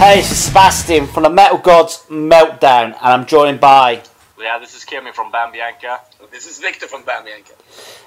Hey, 0.00 0.16
this 0.16 0.32
is 0.32 0.44
Sebastian 0.44 1.06
from 1.06 1.24
the 1.24 1.28
Metal 1.28 1.58
Gods 1.58 2.06
Meltdown, 2.08 2.86
and 2.86 2.96
I'm 3.02 3.26
joined 3.26 3.60
by. 3.60 4.02
Yeah, 4.40 4.58
this 4.58 4.74
is 4.74 4.82
Kimmy 4.82 5.12
from 5.12 5.30
Ban 5.30 5.52
Bianca. 5.52 6.00
This 6.30 6.46
is 6.46 6.58
Victor 6.58 6.88
from 6.88 7.04
Ban 7.04 7.22
Bianca. 7.22 7.52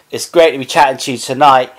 It's 0.10 0.28
great 0.28 0.54
to 0.54 0.58
be 0.58 0.66
chatting 0.66 0.98
to 0.98 1.12
you 1.12 1.18
tonight. 1.20 1.72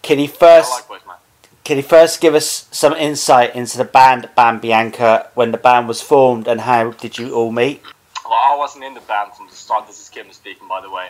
Can 0.00 0.18
you 0.18 0.28
first 0.28 0.70
Likewise, 0.70 1.02
man. 1.06 1.16
can 1.62 1.76
you 1.76 1.82
first 1.82 2.22
give 2.22 2.34
us 2.34 2.68
some 2.70 2.94
insight 2.94 3.54
into 3.54 3.76
the 3.76 3.84
band 3.84 4.30
Ban 4.34 4.60
Bianca 4.60 5.28
when 5.34 5.52
the 5.52 5.58
band 5.58 5.88
was 5.88 6.00
formed 6.00 6.48
and 6.48 6.62
how 6.62 6.92
did 6.92 7.18
you 7.18 7.34
all 7.34 7.52
meet? 7.52 7.82
Well, 8.24 8.40
I 8.42 8.56
wasn't 8.56 8.84
in 8.84 8.94
the 8.94 9.00
band 9.00 9.34
from 9.34 9.48
the 9.48 9.54
start. 9.54 9.86
This 9.86 10.00
is 10.00 10.08
Kim 10.08 10.32
speaking, 10.32 10.68
by 10.68 10.80
the 10.80 10.90
way. 10.90 11.08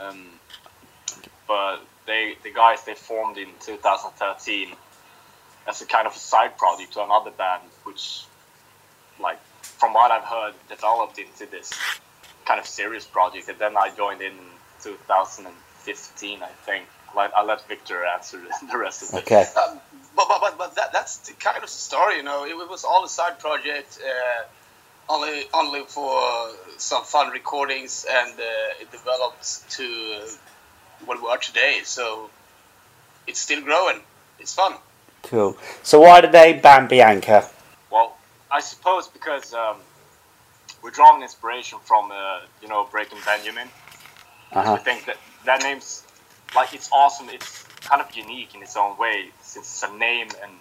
Um, 0.00 0.28
but 1.46 1.80
they, 2.06 2.36
the 2.42 2.54
guys, 2.54 2.84
they 2.84 2.94
formed 2.94 3.36
in 3.36 3.48
2013 3.60 4.68
as 5.66 5.82
a 5.82 5.86
kind 5.86 6.06
of 6.06 6.14
a 6.14 6.18
side 6.18 6.56
project 6.56 6.92
to 6.94 7.04
another 7.04 7.30
band, 7.30 7.62
which, 7.84 8.24
like, 9.20 9.40
from 9.62 9.92
what 9.92 10.10
I've 10.10 10.24
heard, 10.24 10.54
developed 10.68 11.18
into 11.18 11.46
this 11.46 11.72
kind 12.44 12.60
of 12.60 12.66
serious 12.66 13.04
project. 13.04 13.48
And 13.48 13.58
then 13.58 13.76
I 13.76 13.90
joined 13.90 14.22
in 14.22 14.34
2015, 14.82 16.42
I 16.42 16.46
think. 16.46 16.86
Like, 17.14 17.32
I'll 17.34 17.46
let 17.46 17.66
Victor 17.68 18.04
answer 18.04 18.40
the 18.70 18.78
rest 18.78 19.02
of 19.02 19.14
it. 19.14 19.24
Okay. 19.24 19.44
Um, 19.56 19.80
but 20.14 20.28
but, 20.28 20.40
but, 20.40 20.58
but 20.58 20.74
that, 20.76 20.92
that's 20.92 21.18
the 21.18 21.34
kind 21.34 21.56
of 21.56 21.62
the 21.64 21.68
story, 21.68 22.16
you 22.16 22.22
know. 22.22 22.46
It, 22.46 22.56
was 22.56 22.84
all 22.84 23.04
a 23.04 23.08
side 23.08 23.38
project, 23.38 23.98
uh, 24.02 24.44
only 25.08 25.44
only 25.52 25.80
for 25.82 26.50
some 26.78 27.04
fun 27.04 27.30
recordings, 27.30 28.06
and 28.08 28.32
uh, 28.32 28.80
it 28.80 28.90
developed 28.90 29.70
to 29.72 30.22
what 31.04 31.20
we 31.22 31.28
are 31.28 31.38
today. 31.38 31.80
So 31.84 32.30
it's 33.26 33.40
still 33.40 33.62
growing. 33.62 34.00
It's 34.38 34.54
fun. 34.54 34.74
Cool. 35.26 35.56
So 35.82 36.00
why 36.00 36.20
did 36.20 36.32
they 36.32 36.54
ban 36.54 36.88
Bianca? 36.88 37.48
Well, 37.90 38.16
I 38.50 38.60
suppose 38.60 39.08
because 39.08 39.52
um, 39.54 39.78
we're 40.82 40.90
drawing 40.90 41.22
inspiration 41.22 41.78
from, 41.84 42.10
uh, 42.12 42.40
you 42.62 42.68
know, 42.68 42.88
Breaking 42.90 43.18
Benjamin. 43.24 43.68
I 44.52 44.60
Uh-huh. 44.60 44.76
think 44.78 45.06
that 45.06 45.18
that 45.44 45.62
name's 45.62 46.04
like 46.54 46.74
it's 46.74 46.90
awesome. 46.92 47.28
It's 47.28 47.64
kind 47.84 48.00
of 48.00 48.14
unique 48.16 48.54
in 48.54 48.62
its 48.62 48.76
own 48.76 48.96
way 48.98 49.30
since 49.42 49.66
it's 49.66 49.82
a 49.82 49.96
name 49.96 50.28
and 50.42 50.52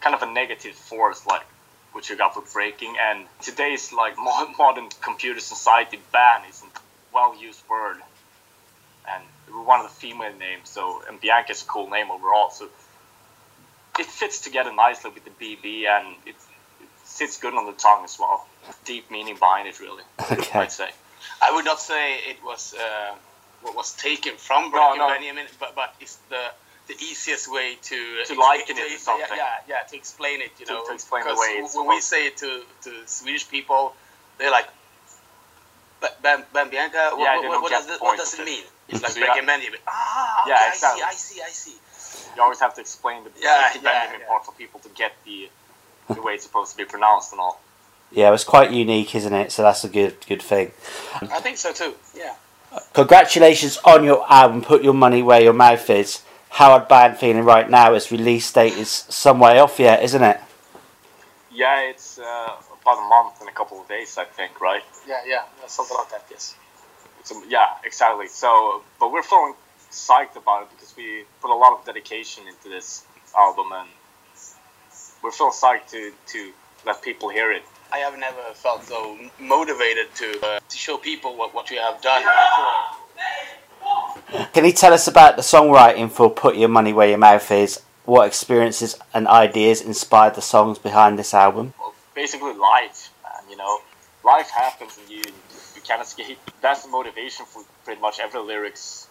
kind 0.00 0.14
of 0.14 0.22
a 0.22 0.32
negative 0.32 0.74
force, 0.74 1.26
like 1.26 1.42
which 1.92 2.10
you 2.10 2.16
got 2.16 2.34
for 2.34 2.42
breaking. 2.52 2.96
And 3.00 3.26
today's 3.42 3.92
like 3.92 4.16
modern 4.58 4.88
computer 5.02 5.40
society, 5.40 5.98
ban 6.12 6.42
is 6.48 6.62
a 6.62 6.80
well-used 7.12 7.62
word, 7.68 7.98
and 9.10 9.24
we're 9.48 9.62
one 9.62 9.80
of 9.84 9.88
the 9.90 9.94
female 9.94 10.34
names. 10.38 10.70
So 10.70 11.02
and 11.08 11.20
Bianca 11.20 11.52
is 11.52 11.62
a 11.62 11.66
cool 11.66 11.90
name 11.90 12.10
overall. 12.10 12.50
So 12.50 12.68
it 14.00 14.06
fits 14.06 14.40
together 14.40 14.72
nicely 14.72 15.10
with 15.14 15.24
the 15.24 15.34
BB, 15.40 15.86
and 15.86 16.06
it, 16.26 16.34
it 16.84 16.88
sits 17.04 17.38
good 17.38 17.54
on 17.54 17.66
the 17.66 17.72
tongue 17.86 18.04
as 18.04 18.18
well. 18.18 18.46
Deep 18.84 19.10
meaning 19.10 19.36
behind 19.36 19.68
it, 19.68 19.78
really. 19.80 20.02
Okay. 20.32 20.58
I'd 20.58 20.72
say. 20.72 20.90
I 21.42 21.52
would 21.54 21.64
not 21.64 21.80
say 21.80 22.14
it 22.32 22.38
was 22.44 22.74
uh, 22.74 23.14
what 23.62 23.74
was 23.76 23.92
taken 23.96 24.34
from 24.36 24.62
No, 24.64 24.70
Breaking 24.70 24.98
no. 24.98 25.08
Benjamin, 25.08 25.46
but 25.58 25.74
but 25.74 25.94
it's 26.00 26.16
the 26.28 26.42
the 26.88 26.94
easiest 27.10 27.46
way 27.56 27.76
to 27.90 27.98
To 28.26 28.34
liken 28.34 28.76
it 28.78 28.86
to 28.86 28.90
yeah, 28.92 28.98
something. 29.08 29.36
Yeah, 29.36 29.54
yeah, 29.72 29.82
to 29.90 29.94
explain 29.96 30.40
it. 30.40 30.50
You 30.58 30.66
To- 30.66 30.72
know, 30.72 30.86
to 30.88 30.92
explain 30.94 31.22
the 31.24 31.34
way 31.42 31.50
it's 31.62 31.76
when 31.76 31.86
we 31.88 32.00
say 32.00 32.26
it 32.30 32.36
to 32.38 32.50
to 32.84 32.90
Swedish 33.06 33.46
people, 33.48 33.94
they're 34.38 34.50
like. 34.58 34.68
"Ba- 36.00 36.16
Bam, 36.22 36.40
Bambianca, 36.54 37.12
what, 37.12 37.20
Yeah, 37.20 37.36
what, 37.36 37.42
they 37.42 37.48
what, 37.48 37.60
don't 37.60 37.68
get 37.68 37.78
does 37.78 37.86
the 37.86 37.94
it, 37.94 38.00
what 38.02 38.16
does 38.16 38.32
it 38.34 38.40
it. 38.40 38.46
mean? 38.46 38.64
It's 38.88 39.02
like 39.02 39.12
So 39.12 39.20
Breaking 39.20 39.36
have- 39.36 39.46
Benjamin. 39.52 39.80
Ah, 39.86 40.42
okay, 40.42 40.50
Yeah, 40.50 40.72
exactly. 40.72 41.02
I 41.02 41.12
see, 41.12 41.40
I 41.42 41.50
see, 41.50 41.50
I 41.50 41.52
see. 41.62 41.76
You 42.36 42.42
always 42.42 42.60
have 42.60 42.74
to 42.74 42.80
explain 42.80 43.24
the 43.24 43.30
Yeah, 43.40 43.62
Breaking 43.72 43.82
yeah, 43.84 44.00
Benjamin 44.00 44.20
yeah. 44.22 44.28
part 44.28 44.46
for 44.46 44.52
people 44.52 44.80
to 44.80 44.88
get 44.90 45.12
the 45.24 45.50
the 46.14 46.22
way 46.22 46.32
it's 46.34 46.44
supposed 46.44 46.72
to 46.72 46.76
be 46.76 46.84
pronounced 46.84 47.32
and 47.32 47.40
all. 47.40 47.60
Yeah, 48.10 48.32
it's 48.34 48.44
quite 48.44 48.72
unique, 48.72 49.14
isn't 49.14 49.32
it? 49.32 49.52
So 49.52 49.62
that's 49.62 49.84
a 49.84 49.88
good 49.88 50.16
good 50.26 50.42
thing. 50.42 50.72
I 51.22 51.40
think 51.40 51.56
so 51.58 51.72
too. 51.72 51.94
Yeah. 52.16 52.34
Congratulations 52.92 53.78
on 53.84 54.04
your 54.04 54.24
album, 54.30 54.62
Put 54.62 54.82
Your 54.82 54.94
Money 54.94 55.22
Where 55.22 55.40
Your 55.42 55.52
Mouth 55.52 55.88
Is. 55.90 56.22
How 56.50 56.72
are 56.72 56.80
band 56.80 57.16
feeling 57.18 57.44
right 57.44 57.68
now? 57.68 57.94
Its 57.94 58.10
release 58.10 58.52
date 58.52 58.74
is 58.74 58.88
some 58.90 59.38
way 59.38 59.58
off 59.58 59.78
yet, 59.78 60.02
isn't 60.02 60.22
it? 60.22 60.40
Yeah, 61.52 61.80
it's 61.90 62.18
uh, 62.18 62.56
about 62.82 62.98
a 63.04 63.08
month 63.08 63.40
and 63.40 63.48
a 63.48 63.52
couple 63.52 63.80
of 63.80 63.88
days, 63.88 64.16
I 64.18 64.24
think, 64.24 64.60
right? 64.60 64.82
Yeah, 65.06 65.20
yeah, 65.26 65.42
something 65.66 65.96
like 65.96 66.10
that. 66.10 66.24
Yes. 66.30 66.54
It's 67.20 67.30
a, 67.32 67.42
yeah, 67.48 67.74
exactly. 67.84 68.28
So, 68.28 68.82
but 68.98 69.12
we're 69.12 69.22
feeling 69.22 69.54
psyched 69.90 70.36
about 70.36 70.62
it 70.62 70.68
because 70.70 70.79
we 71.00 71.24
put 71.40 71.50
a 71.50 71.54
lot 71.54 71.78
of 71.78 71.84
dedication 71.84 72.46
into 72.46 72.68
this 72.68 73.04
album, 73.36 73.72
and 73.72 73.88
we're 75.22 75.32
so 75.32 75.50
psyched 75.50 75.88
to 75.90 76.12
to 76.28 76.52
let 76.86 77.02
people 77.02 77.28
hear 77.28 77.52
it. 77.52 77.62
I 77.92 77.98
have 77.98 78.16
never 78.18 78.42
felt 78.54 78.84
so 78.84 79.18
motivated 79.38 80.14
to 80.16 80.28
uh, 80.46 80.60
to 80.68 80.76
show 80.76 80.96
people 80.96 81.36
what, 81.36 81.54
what 81.54 81.70
we 81.70 81.76
have 81.76 82.00
done 82.02 82.22
before. 82.22 82.76
Can 84.52 84.64
you 84.64 84.72
tell 84.72 84.92
us 84.92 85.08
about 85.08 85.36
the 85.36 85.42
songwriting 85.42 86.10
for 86.10 86.30
Put 86.30 86.56
Your 86.56 86.68
Money 86.68 86.92
Where 86.92 87.08
Your 87.08 87.18
Mouth 87.18 87.50
Is? 87.50 87.80
What 88.04 88.26
experiences 88.26 88.96
and 89.12 89.26
ideas 89.26 89.80
inspired 89.80 90.34
the 90.34 90.42
songs 90.42 90.78
behind 90.78 91.18
this 91.18 91.34
album? 91.34 91.74
Well, 91.78 91.94
basically 92.14 92.54
life, 92.54 93.10
man. 93.22 93.42
You 93.50 93.56
know, 93.56 93.80
life 94.24 94.50
happens 94.50 94.98
and 94.98 95.10
you 95.10 95.22
you 95.74 95.82
can't 95.82 96.02
escape. 96.02 96.38
That's 96.60 96.84
the 96.84 96.90
motivation 96.90 97.46
for 97.46 97.62
pretty 97.84 98.00
much 98.00 98.20
every 98.20 98.40
lyrics 98.40 99.08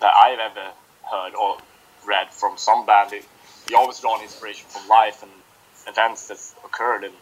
that 0.00 0.12
I've 0.14 0.38
ever 0.40 0.72
heard 1.10 1.34
or 1.34 1.58
read 2.06 2.32
from 2.32 2.58
some 2.58 2.86
band. 2.86 3.12
It, 3.14 3.26
you 3.68 3.76
always 3.78 4.00
draw 4.00 4.16
an 4.16 4.22
inspiration 4.22 4.66
from 4.70 4.88
life 4.88 5.22
and 5.22 5.32
events 5.88 6.28
that's 6.28 6.54
occurred. 6.64 7.04
And 7.04 7.14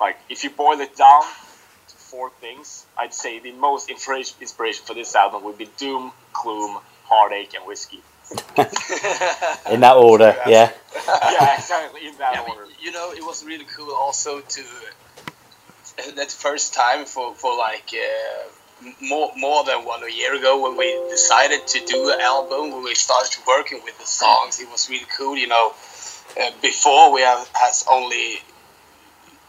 like, 0.00 0.16
if 0.30 0.44
you 0.44 0.50
boil 0.50 0.80
it 0.80 0.96
down 0.96 1.22
to 1.22 1.96
four 1.98 2.30
things, 2.40 2.86
I'd 2.98 3.14
say 3.14 3.40
the 3.40 3.52
most 3.52 3.90
inspiration 3.90 4.36
inspiration 4.40 4.84
for 4.86 4.94
this 4.94 5.14
album 5.16 5.44
would 5.44 5.58
be 5.58 5.70
doom, 5.78 6.12
gloom, 6.32 6.78
heartache, 7.04 7.54
and 7.54 7.66
whiskey. 7.66 8.04
In 9.70 9.80
that 9.80 9.96
order, 9.96 10.36
yeah. 10.46 10.72
yeah, 11.26 11.54
exactly 11.56 12.06
in 12.08 12.18
that 12.18 12.34
Yeah, 12.34 12.40
order. 12.40 12.62
but, 12.66 12.80
you 12.80 12.92
know, 12.92 13.12
it 13.12 13.22
was 13.24 13.44
really 13.44 13.66
cool 13.76 13.94
also 13.94 14.40
to 14.40 14.62
uh, 15.98 16.12
that 16.16 16.30
first 16.32 16.74
time 16.74 17.06
for 17.06 17.34
for 17.36 17.56
like 17.56 17.90
uh, 17.94 18.48
m- 18.48 18.67
more 19.00 19.32
more 19.36 19.64
than 19.64 19.84
one 19.84 20.00
year 20.12 20.34
ago 20.34 20.62
when 20.62 20.76
we 20.76 20.88
decided 21.10 21.66
to 21.66 21.84
do 21.86 22.10
an 22.10 22.20
album 22.20 22.72
when 22.72 22.84
we 22.84 22.94
started 22.94 23.38
working 23.46 23.80
with 23.84 23.98
the 23.98 24.06
songs. 24.06 24.60
It 24.60 24.70
was 24.70 24.88
really 24.88 25.06
cool, 25.16 25.36
you 25.36 25.48
know. 25.48 25.72
Uh, 26.40 26.50
before 26.62 27.12
we 27.12 27.22
have 27.22 27.48
has 27.54 27.84
only 27.90 28.38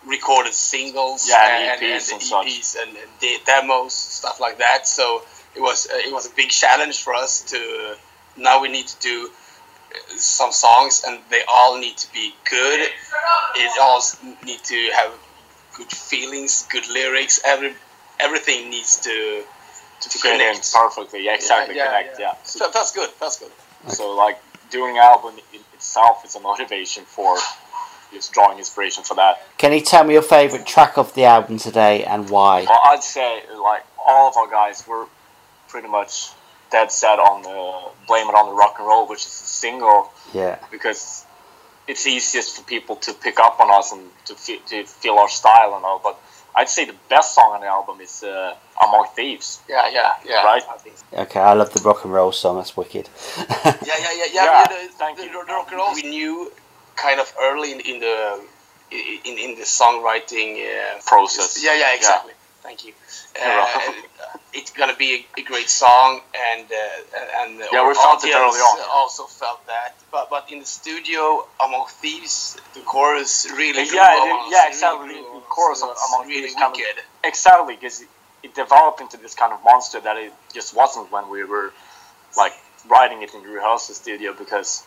recorded 0.08 0.54
singles 0.54 1.28
Yeah, 1.30 1.44
and 1.44 1.84
and, 1.84 1.94
EPs 1.94 2.12
and 2.12 2.22
and. 2.22 2.48
EPs 2.48 2.76
and, 2.82 2.98
and 2.98 3.10
the 3.20 3.38
demos 3.46 3.94
stuff 3.94 4.40
like 4.40 4.58
that. 4.60 4.88
So 4.88 5.24
it 5.56 5.62
was 5.62 5.88
uh, 5.88 5.98
it 5.98 6.14
was 6.14 6.26
a 6.28 6.36
big 6.36 6.50
challenge 6.50 7.02
for 7.02 7.14
us 7.14 7.42
to 7.52 7.96
now 8.38 8.62
we 8.62 8.70
need 8.70 8.88
to 8.88 9.00
do 9.00 9.30
uh, 9.94 9.98
some 10.18 10.52
songs 10.52 11.04
and 11.06 11.20
they 11.30 11.42
all 11.52 11.78
need 11.80 11.98
to 11.98 12.12
be 12.14 12.34
good 12.50 12.90
it 13.56 13.72
all 13.82 14.02
need 14.46 14.64
to 14.64 14.90
have 14.96 15.12
good 15.76 15.92
feelings 15.92 16.68
good 16.72 16.88
lyrics 16.90 17.42
every 17.44 17.74
everything 18.20 18.70
needs 18.70 19.00
to 19.02 19.44
to, 20.02 20.10
To 20.10 20.18
fit 20.18 20.32
in 20.34 20.38
connect 20.40 20.74
perfectly, 20.74 21.26
yeah, 21.26 21.36
exactly, 21.36 21.76
yeah, 21.76 21.88
connect, 21.88 22.20
yeah. 22.20 22.28
yeah. 22.28 22.44
So, 22.44 22.60
so 22.60 22.72
that's 22.74 22.92
good 22.94 23.10
that's 23.20 23.38
good 23.40 23.52
So 23.90 24.16
like 24.16 24.38
doing 24.72 24.98
an 24.98 25.04
album 25.04 25.34
in 25.54 25.60
itself 25.74 26.24
is 26.26 26.36
a 26.36 26.40
motivation 26.40 27.04
for 27.06 27.36
just 28.14 28.32
drawing 28.32 28.58
inspiration 28.58 29.04
for 29.04 29.16
that. 29.16 29.42
Can 29.58 29.72
you 29.74 29.82
tell 29.82 30.04
me 30.04 30.14
your 30.14 30.22
favourite 30.24 30.66
track 30.66 30.98
of 30.98 31.14
the 31.16 31.26
album 31.26 31.58
today 31.58 32.04
and 32.06 32.30
why? 32.30 32.64
Well, 32.64 32.82
I'd 32.86 33.04
say 33.04 33.44
like 33.62 33.84
all 34.08 34.30
of 34.30 34.38
our 34.38 34.50
guys 34.50 34.88
were 34.88 35.06
pretty 35.68 35.88
much 35.88 36.30
dead 36.72 36.92
set 36.92 37.20
on 37.20 37.42
the 37.44 37.90
blame 38.08 38.28
it 38.28 38.36
on 38.36 38.48
the 38.50 38.56
rock 38.56 38.76
and 38.80 38.88
roll, 38.88 39.08
which 39.08 39.20
is 39.20 39.26
a 39.26 39.52
single 39.66 40.12
Yeah. 40.34 40.58
because 40.72 41.26
it's 41.88 42.06
easiest 42.08 42.56
for 42.56 42.64
people 42.64 42.96
to 42.98 43.14
pick 43.14 43.40
up 43.40 43.60
on 43.60 43.70
us 43.72 43.92
and 43.92 44.10
to 44.26 44.36
fe- 44.36 44.62
to 44.70 44.86
feel 44.86 45.16
our 45.16 45.30
style 45.30 45.76
and 45.76 45.84
all. 45.84 46.00
But 46.04 46.20
I'd 46.56 46.70
say 46.70 46.86
the 46.86 46.96
best 47.10 47.36
song 47.36 47.54
on 47.54 47.62
the 47.62 47.68
album 47.68 48.02
is 48.02 48.24
uh, 48.24 48.56
Among 48.84 49.08
Thieves. 49.16 49.62
yeah 49.70 49.90
yeah 49.90 50.14
yeah 50.26 50.44
Right. 50.44 50.64
I. 50.68 51.22
Okay, 51.24 51.40
I 51.40 51.54
love 51.54 51.74
the 51.74 51.82
rock 51.82 52.04
and 52.06 52.14
roll 52.14 52.32
song. 52.32 52.58
That's 52.58 52.76
wicked. 52.78 53.10
yeah 53.38 53.74
yeah 53.86 53.86
yeah 53.86 54.26
yeah, 54.32 54.32
Yeah, 54.34 54.44
yeah 54.44 54.68
the, 54.68 54.94
thank 54.94 55.18
the, 55.18 55.26
you. 55.26 55.32
the 55.32 55.54
rock 55.54 55.68
and 55.70 55.78
roll 55.78 55.94
we 55.96 56.04
knew 56.04 56.52
kind 56.96 57.20
of 57.20 57.34
early 57.42 57.72
in, 57.74 57.80
in 57.82 58.00
the 58.00 58.42
in, 58.92 59.38
in 59.38 59.56
the 59.56 59.64
songwriting 59.64 60.66
uh, 60.66 61.00
Process. 61.06 61.64
Yeah, 61.64 61.76
yeah, 61.78 61.96
exactly. 61.96 62.34
Thank 62.64 62.86
you. 62.86 62.94
Uh, 63.40 63.46
welcome. 63.46 64.04
It's 64.54 64.72
gonna 64.72 64.96
be 64.96 65.26
a, 65.38 65.42
a 65.42 65.44
great 65.44 65.70
song, 65.70 66.22
and 66.34 66.66
uh, 66.72 67.42
and 67.44 67.60
Yeah, 67.72 67.88
we 67.88 67.94
felt 67.94 68.24
it 68.24 68.34
early 68.36 68.60
on. 68.60 68.80
Also 68.92 69.26
felt 69.26 69.66
that, 69.68 69.96
but 70.12 70.30
but 70.30 70.52
in 70.52 70.60
the 70.60 70.66
studio, 70.66 71.46
Among 71.64 71.86
Thieves, 71.88 72.58
the 72.74 72.82
chorus 72.82 73.48
really 73.56 73.84
Yeah, 73.94 74.02
on 74.02 74.48
it- 74.48 74.52
yeah, 74.52 74.58
really 74.64 74.68
exactly. 74.70 75.08
grew 75.14 75.40
The 75.40 75.46
chorus 75.48 75.82
It 75.82 75.84
Among 76.08 76.28
really 76.28 76.42
Thieves 76.48 76.56
kind 76.56 76.74
of- 76.76 77.04
Exactly, 77.24 77.76
because 77.76 78.02
it, 78.02 78.08
it 78.44 78.56
developed 78.56 79.02
into 79.02 79.18
this 79.18 79.36
kind 79.36 79.54
of 79.54 79.64
monster 79.64 80.00
that 80.00 80.18
it 80.18 80.34
just 80.54 80.76
wasn't 80.76 81.12
when 81.12 81.30
we 81.30 81.44
were 81.44 81.72
like 82.38 82.54
writing 82.88 83.22
it 83.22 83.34
in 83.34 83.44
the 83.44 83.50
rehearsal 83.50 83.94
studio 83.94 84.34
because 84.34 84.84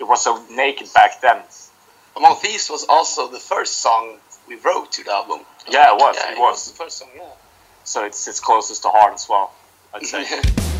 it 0.00 0.04
was 0.04 0.22
so 0.24 0.42
naked 0.50 0.92
back 0.94 1.20
then. 1.20 1.40
Among 2.16 2.36
Thieves 2.36 2.70
was 2.70 2.84
also 2.88 3.28
the 3.28 3.38
first 3.40 3.78
song 3.78 4.18
we 4.48 4.56
wrote 4.56 4.90
to 4.92 5.04
the 5.04 5.12
album. 5.12 5.40
Yeah, 5.68 5.92
it 5.94 5.96
was. 5.96 6.16
Yeah, 6.16 6.32
it 6.32 6.38
was. 6.38 6.70
the 6.70 6.76
first 6.76 6.98
song. 6.98 7.08
Yeah. 7.14 7.22
So 7.84 8.04
it's 8.04 8.26
it's 8.26 8.40
closest 8.40 8.82
to 8.82 8.88
heart 8.88 9.14
as 9.14 9.28
well. 9.28 9.52
I'd 9.92 10.06
say. 10.06 10.24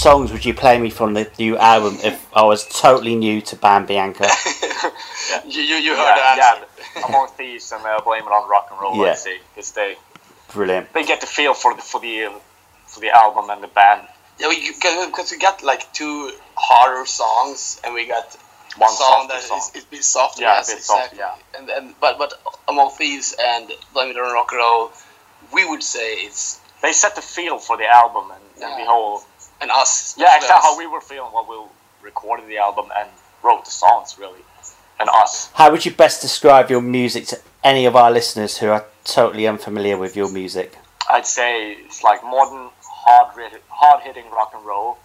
songs 0.00 0.32
would 0.32 0.44
you 0.44 0.54
play 0.54 0.78
me 0.78 0.90
from 0.90 1.14
the 1.14 1.30
new 1.38 1.56
album 1.58 1.98
if 2.02 2.26
I 2.34 2.42
was 2.42 2.66
totally 2.68 3.14
new 3.16 3.40
to 3.42 3.56
Ban 3.56 3.86
Bianca? 3.86 4.26
You, 5.46 5.62
you, 5.62 5.76
you 5.76 5.96
heard 5.96 6.14
yeah, 6.16 6.34
the 6.58 6.66
yeah. 7.00 7.06
Among 7.08 7.28
Thieves 7.28 7.72
and 7.72 7.84
uh, 7.84 8.00
Blame 8.04 8.24
It 8.24 8.32
on 8.32 8.48
Rock 8.50 8.68
and 8.70 8.80
Roll, 8.80 8.96
Yeah. 9.04 9.12
I'd 9.12 9.18
say, 9.18 9.38
because 9.54 9.72
they 9.72 9.96
Brilliant. 10.52 10.92
they 10.92 11.04
get 11.04 11.20
the 11.20 11.26
feel 11.26 11.54
for 11.54 11.74
the 11.74 11.80
for 11.82 12.00
the 12.00 12.24
uh, 12.24 12.32
for 12.86 13.00
the 13.00 13.10
album 13.10 13.48
and 13.50 13.62
the 13.62 13.68
band. 13.68 14.06
Yeah, 14.38 14.48
we, 14.48 14.70
because 14.72 15.30
we 15.30 15.38
got 15.38 15.62
like 15.62 15.90
two 15.94 16.32
harder 16.56 17.06
songs, 17.06 17.80
and 17.84 17.94
we 17.94 18.06
got 18.06 18.36
One 18.76 18.90
song 18.90 19.28
softer 19.28 19.34
that 19.34 19.42
song. 19.42 19.58
is, 19.58 19.70
is 19.76 19.84
a 19.84 19.86
bit 19.88 20.04
softer. 20.04 20.42
Yeah, 20.42 20.52
a 20.54 20.56
yes, 20.56 20.74
bit 20.74 20.82
softer, 20.82 21.14
exactly. 21.14 21.42
And 21.58 21.70
and 21.70 21.94
but 22.00 22.18
but 22.18 22.34
among 22.68 22.90
thieves 22.90 23.34
and 23.40 23.70
Blame 23.94 24.10
It 24.10 24.16
on 24.18 24.32
Rock 24.34 24.48
and 24.52 24.58
Roll, 24.58 24.92
we 25.54 25.64
would 25.68 25.82
say 25.82 26.14
it's 26.26 26.60
They 26.82 26.92
set 26.92 27.14
the 27.14 27.22
feel 27.22 27.58
for 27.58 27.76
the 27.76 27.86
album 27.88 28.30
and, 28.32 28.42
and 28.64 28.70
Yeah. 28.78 28.84
the 28.84 28.90
whole 28.90 29.22
an 29.62 29.70
us. 29.70 30.14
yeah, 30.18 30.36
exactly 30.36 30.56
us. 30.56 30.64
how 30.64 30.78
we 30.78 30.86
were 30.86 31.00
feeling 31.00 31.32
while 31.32 31.46
we 31.48 32.04
recorded 32.04 32.46
the 32.48 32.58
album 32.58 32.86
and 32.98 33.08
wrote 33.42 33.64
the 33.64 33.70
songs 33.70 34.16
really, 34.18 34.40
and 35.00 35.08
us. 35.08 35.50
How 35.54 35.70
would 35.70 35.84
you 35.84 35.92
best 35.92 36.20
describe 36.20 36.70
your 36.70 36.82
music 36.82 37.26
to 37.28 37.40
any 37.64 37.86
of 37.86 37.96
our 37.96 38.10
listeners 38.10 38.58
who 38.58 38.68
are 38.68 38.84
totally 39.04 39.46
unfamiliar 39.46 39.96
with 39.96 40.16
your 40.16 40.30
music? 40.30 40.76
I'd 41.08 41.26
say 41.26 41.72
it's 41.72 42.02
like 42.02 42.22
modern 42.22 42.70
hard 42.82 43.52
hard 43.68 44.02
hitting 44.02 44.30
rock 44.30 44.52
and 44.54 44.64
roll 44.64 44.98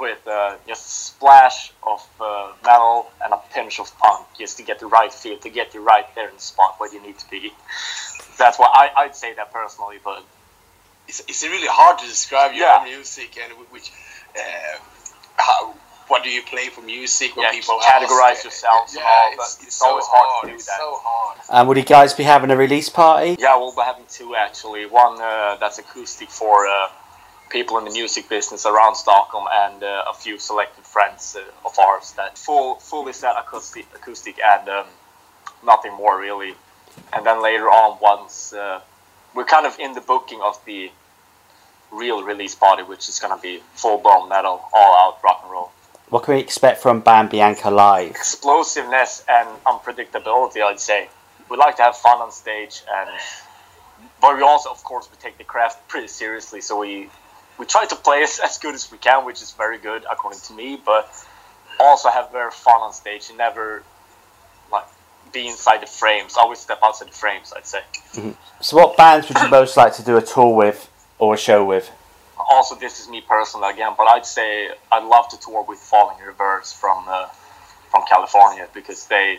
with 0.00 0.26
uh, 0.26 0.56
just 0.66 0.86
a 0.86 0.90
splash 0.90 1.72
of 1.84 2.04
uh, 2.20 2.52
metal 2.64 3.10
and 3.22 3.32
a 3.32 3.40
pinch 3.52 3.78
of 3.78 3.96
punk 3.98 4.26
just 4.36 4.56
to 4.56 4.62
get 4.62 4.80
the 4.80 4.86
right 4.86 5.12
feel, 5.12 5.38
to 5.38 5.50
get 5.50 5.72
you 5.74 5.84
right 5.84 6.06
there 6.14 6.28
in 6.28 6.34
the 6.34 6.40
spot 6.40 6.74
where 6.78 6.92
you 6.92 7.00
need 7.00 7.18
to 7.18 7.30
be. 7.30 7.52
That's 8.38 8.58
why 8.58 8.68
I, 8.72 9.02
I'd 9.02 9.14
say 9.14 9.34
that 9.34 9.52
personally, 9.52 9.98
but 10.02 10.24
it's, 11.08 11.20
it's 11.28 11.42
really 11.44 11.68
hard 11.68 11.98
to 11.98 12.06
describe 12.06 12.52
your 12.54 12.66
Yeah. 12.66 12.84
music 12.84 13.36
and 13.42 13.52
which 13.70 13.90
uh, 14.36 14.78
how 15.36 15.74
what 16.08 16.22
do 16.22 16.28
you 16.28 16.42
play 16.42 16.68
for 16.68 16.82
music 16.82 17.34
when 17.36 17.44
Yeah, 17.44 17.52
people 17.52 17.78
categorize 17.80 18.32
ask, 18.32 18.44
yourselves 18.44 18.92
and 18.94 19.00
yeah, 19.02 19.08
all, 19.10 19.28
it's, 19.32 19.36
but 19.36 19.44
it's, 19.44 19.66
it's 19.68 19.74
so 19.76 19.86
always 19.86 20.04
hard 20.06 20.44
to 20.44 20.50
do 20.50 20.54
it's 20.56 20.66
that. 20.66 20.78
so 20.78 20.98
hard 21.02 21.38
And 21.50 21.68
would 21.68 21.76
you 21.78 21.82
guys 21.84 22.12
be 22.12 22.24
having 22.24 22.50
a 22.50 22.56
release 22.56 22.90
party? 22.90 23.36
Yeah, 23.38 23.56
we'll 23.56 23.74
be 23.74 23.80
having 23.82 24.04
two 24.10 24.34
actually. 24.36 24.84
One 24.86 25.20
uh, 25.20 25.56
that's 25.60 25.78
acoustic 25.78 26.28
for 26.30 26.66
uh, 26.66 26.88
people 27.48 27.78
in 27.78 27.84
the 27.84 27.90
music 27.90 28.28
business 28.28 28.66
around 28.66 28.96
Stockholm, 28.96 29.46
and 29.52 29.82
uh, 29.82 30.04
a 30.10 30.14
few 30.14 30.38
selected 30.38 30.84
friends 30.84 31.36
uh, 31.38 31.66
of 31.68 31.78
ours 31.78 32.12
that 32.16 32.36
full 32.36 32.74
fully 32.76 33.12
set 33.12 33.34
acoustic, 33.38 33.86
acoustic, 33.94 34.38
and 34.44 34.68
um, 34.68 34.86
nothing 35.64 35.92
more 35.94 36.18
really. 36.20 36.54
And 37.14 37.24
then 37.24 37.42
later 37.42 37.68
on, 37.70 37.98
once 38.00 38.52
uh, 38.52 38.80
we're 39.34 39.44
kind 39.44 39.66
of 39.66 39.78
in 39.78 39.92
the 39.94 40.00
booking 40.00 40.40
of 40.42 40.58
the 40.64 40.90
real 41.90 42.22
release 42.22 42.54
party, 42.54 42.82
which 42.82 43.08
is 43.08 43.18
gonna 43.18 43.40
be 43.40 43.62
full 43.74 43.98
blown 43.98 44.28
metal, 44.28 44.64
all 44.72 44.94
out 44.96 45.22
rock 45.22 45.40
and 45.42 45.52
roll. 45.52 45.72
What 46.08 46.24
can 46.24 46.34
we 46.34 46.40
expect 46.40 46.82
from 46.82 47.00
Ban 47.00 47.28
Bianca 47.28 47.70
live? 47.70 48.10
Explosiveness 48.10 49.24
and 49.28 49.48
unpredictability, 49.64 50.62
I'd 50.62 50.80
say. 50.80 51.08
We 51.48 51.56
like 51.56 51.76
to 51.76 51.82
have 51.82 51.96
fun 51.96 52.20
on 52.20 52.30
stage, 52.32 52.82
and 52.92 53.10
but 54.20 54.36
we 54.36 54.42
also, 54.42 54.70
of 54.70 54.82
course, 54.84 55.08
we 55.10 55.16
take 55.18 55.38
the 55.38 55.44
craft 55.44 55.88
pretty 55.88 56.08
seriously. 56.08 56.60
So 56.60 56.78
we 56.78 57.10
we 57.58 57.66
try 57.66 57.86
to 57.86 57.96
play 57.96 58.22
as, 58.28 58.40
as 58.42 58.58
good 58.58 58.74
as 58.74 58.90
we 58.90 58.98
can, 58.98 59.24
which 59.24 59.42
is 59.42 59.52
very 59.52 59.78
good 59.78 60.04
according 60.10 60.40
to 60.40 60.52
me. 60.52 60.80
But 60.84 61.08
also 61.80 62.08
have 62.08 62.30
very 62.32 62.50
fun 62.50 62.80
on 62.80 62.92
stage 62.92 63.28
and 63.28 63.38
never 63.38 63.82
be 65.34 65.48
inside 65.48 65.82
the 65.82 65.86
frames. 65.86 66.36
Always 66.36 66.60
step 66.60 66.78
outside 66.82 67.08
the 67.08 67.12
frames. 67.12 67.52
I'd 67.54 67.66
say. 67.66 67.80
So, 68.60 68.76
what 68.76 68.96
bands 68.96 69.28
would 69.28 69.38
you 69.38 69.50
most 69.50 69.76
like 69.76 69.92
to 69.96 70.02
do 70.02 70.16
a 70.16 70.22
tour 70.22 70.54
with 70.54 70.88
or 71.18 71.34
a 71.34 71.36
show 71.36 71.64
with? 71.64 71.90
also 72.50 72.74
this 72.74 73.00
is 73.00 73.08
me 73.08 73.20
personally 73.20 73.70
again, 73.70 73.92
but 73.96 74.04
I'd 74.04 74.26
say 74.26 74.70
I'd 74.92 75.04
love 75.04 75.28
to 75.30 75.40
tour 75.40 75.64
with 75.66 75.78
Falling 75.78 76.18
Reverse 76.24 76.72
from 76.72 77.04
uh, 77.08 77.26
from 77.90 78.04
California 78.08 78.68
because 78.74 79.06
they 79.06 79.38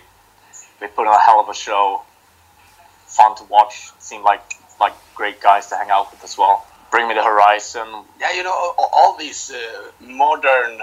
they 0.79 0.87
put 0.87 1.07
on 1.07 1.15
a 1.15 1.19
hell 1.19 1.39
of 1.39 1.49
a 1.49 1.53
show, 1.53 2.01
fun 3.05 3.35
to 3.37 3.43
watch, 3.45 3.91
seem 3.99 4.23
like 4.23 4.43
like 4.79 4.93
great 5.15 5.41
guys 5.41 5.67
to 5.67 5.75
hang 5.75 5.89
out 5.89 6.11
with 6.11 6.23
as 6.23 6.37
well. 6.37 6.65
Bring 6.91 7.07
Me 7.07 7.13
the 7.13 7.23
Horizon, 7.23 7.87
Yeah, 8.19 8.31
you 8.33 8.43
know, 8.43 8.73
all, 8.77 8.89
all 8.93 9.17
these 9.17 9.51
uh, 9.51 9.91
modern, 9.99 10.79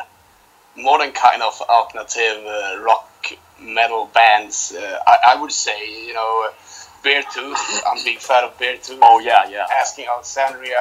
modern 0.77 1.13
kind 1.13 1.43
of 1.43 1.59
alternative 1.63 2.45
uh, 2.45 2.83
rock 2.83 3.09
metal 3.61 4.11
bands. 4.13 4.73
Uh, 4.77 4.99
I, 5.07 5.17
I 5.35 5.41
would 5.41 5.53
say, 5.53 6.07
you 6.07 6.15
know, 6.15 6.49
uh, 6.49 6.53
Beartooth. 7.05 7.83
I'm 7.87 7.99
a 7.99 8.05
big 8.05 8.19
fan 8.19 8.45
of 8.45 8.57
Beartooth. 8.59 8.99
oh 9.03 9.19
yeah, 9.21 9.49
yeah, 9.49 9.67
Asking 9.81 10.07
Alexandria, 10.07 10.79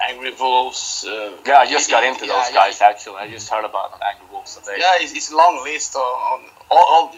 Angry 0.00 0.32
Wolves. 0.38 1.04
Uh, 1.06 1.36
yeah. 1.46 1.58
I 1.58 1.66
just 1.66 1.90
got 1.90 2.04
into 2.04 2.26
yeah, 2.26 2.32
those 2.34 2.48
yeah, 2.48 2.54
guys 2.54 2.80
actually. 2.80 3.16
I 3.16 3.30
just 3.30 3.48
heard 3.48 3.64
about 3.64 4.00
Angry 4.02 4.26
Wolves 4.32 4.56
today. 4.56 4.76
Yeah, 4.78 4.94
it's, 4.96 5.12
it's 5.12 5.30
a 5.32 5.36
long 5.36 5.62
list 5.64 5.96
on, 5.96 6.00
on 6.02 6.50
all, 6.70 6.86
all 6.90 7.14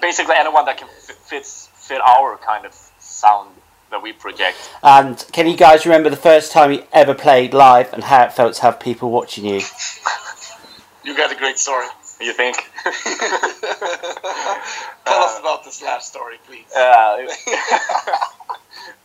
Basically, 0.00 0.34
anyone 0.36 0.66
that 0.66 0.76
can 0.76 0.88
fit, 1.06 1.16
fits 1.16 1.70
fit 1.74 2.00
our 2.00 2.36
kind 2.38 2.66
of 2.66 2.74
sound 2.98 3.50
that 3.90 4.02
we 4.02 4.12
project. 4.12 4.56
And 4.82 5.24
can 5.32 5.46
you 5.46 5.56
guys 5.56 5.86
remember 5.86 6.10
the 6.10 6.16
first 6.16 6.52
time 6.52 6.72
you 6.72 6.84
ever 6.92 7.14
played 7.14 7.54
live 7.54 7.92
and 7.92 8.04
how 8.04 8.24
it 8.24 8.32
felt 8.32 8.54
to 8.56 8.62
have 8.62 8.80
people 8.80 9.10
watching 9.10 9.44
you? 9.44 9.60
You 11.04 11.14
got 11.14 11.30
a 11.30 11.36
great 11.36 11.58
story. 11.58 11.86
You 12.24 12.32
think? 12.32 12.56
Tell 15.04 15.22
us 15.22 15.38
about 15.38 15.62
this 15.62 15.82
last 15.82 16.08
story, 16.08 16.36
please. 16.46 16.64
Uh, 16.74 17.16
it, 17.18 17.30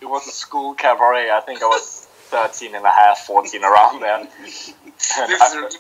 it 0.02 0.06
was 0.06 0.26
a 0.26 0.32
school 0.32 0.74
cabaret. 0.74 1.30
I 1.30 1.42
think 1.42 1.62
I 1.62 1.66
was 1.66 2.08
13 2.30 2.76
and 2.76 2.86
a 2.86 2.90
half, 2.90 3.20
14 3.26 3.62
around 3.64 4.02
then. 4.02 4.30
This, 5.10 5.42
I, 5.42 5.66
is, 5.66 5.78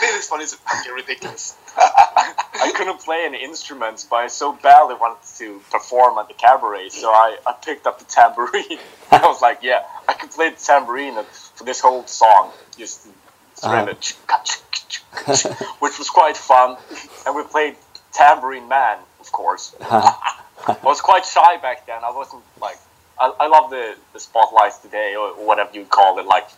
this 0.00 0.30
one 0.30 0.40
is 0.40 0.54
fucking 0.54 0.92
ridiculous. 0.92 1.56
I 1.76 2.72
couldn't 2.74 2.98
play 3.00 3.24
any 3.24 3.44
instruments, 3.44 4.04
but 4.04 4.16
I 4.16 4.26
so 4.26 4.54
badly 4.54 4.96
wanted 4.96 5.24
to 5.38 5.60
perform 5.70 6.18
at 6.18 6.26
the 6.28 6.34
cabaret, 6.34 6.88
so 6.88 7.08
I, 7.08 7.36
I 7.46 7.52
picked 7.52 7.86
up 7.86 7.98
the 8.00 8.06
tambourine. 8.06 8.78
I 9.12 9.20
was 9.26 9.40
like, 9.40 9.58
yeah, 9.62 9.82
I 10.08 10.14
can 10.14 10.30
play 10.30 10.50
the 10.50 10.56
tambourine 10.56 11.22
for 11.54 11.64
this 11.64 11.80
whole 11.80 12.06
song. 12.06 12.50
Just 12.76 13.06
scream 13.54 13.88
it, 13.88 14.16
which 15.80 15.98
was 15.98 16.08
quite 16.08 16.36
fun. 16.36 16.76
And 17.26 17.34
we 17.34 17.42
played 17.44 17.76
Tambourine 18.12 18.68
Man, 18.68 18.98
of 19.20 19.30
course. 19.32 19.74
I 19.80 20.78
was 20.82 21.00
quite 21.00 21.24
shy 21.24 21.58
back 21.58 21.86
then. 21.86 22.02
I 22.02 22.10
wasn't 22.10 22.42
like 22.60 22.78
I, 23.20 23.32
I 23.40 23.46
love 23.46 23.70
the, 23.70 23.96
the 24.12 24.20
spotlights 24.20 24.78
today 24.78 25.14
or 25.16 25.30
whatever 25.44 25.70
you 25.74 25.84
call 25.84 26.18
it 26.18 26.26
like 26.26 26.48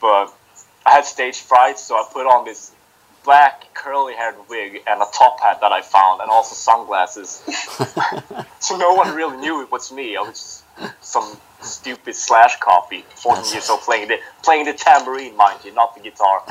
but 0.00 0.32
I 0.86 0.90
had 0.90 1.04
stage 1.04 1.40
fright 1.40 1.78
so 1.78 1.94
I 1.94 2.06
put 2.12 2.26
on 2.26 2.44
this 2.44 2.72
black 3.24 3.72
curly 3.74 4.14
haired 4.14 4.36
wig 4.48 4.82
and 4.86 5.00
a 5.00 5.06
top 5.12 5.40
hat 5.40 5.60
that 5.62 5.72
I 5.72 5.80
found 5.80 6.20
and 6.20 6.30
also 6.30 6.54
sunglasses. 6.54 7.42
so 8.60 8.76
no 8.76 8.94
one 8.94 9.14
really 9.14 9.36
knew 9.38 9.62
it 9.62 9.72
was 9.72 9.90
me. 9.90 10.16
I 10.16 10.20
was 10.20 10.62
just 10.78 11.04
some 11.04 11.38
stupid 11.62 12.14
slash 12.14 12.56
copy, 12.60 13.04
fourteen 13.16 13.52
years 13.52 13.70
old 13.70 13.80
playing 13.80 14.08
the 14.08 14.18
playing 14.42 14.66
the 14.66 14.74
tambourine, 14.74 15.36
mind 15.36 15.60
you, 15.64 15.72
not 15.72 15.94
the 15.94 16.02
guitar. 16.02 16.42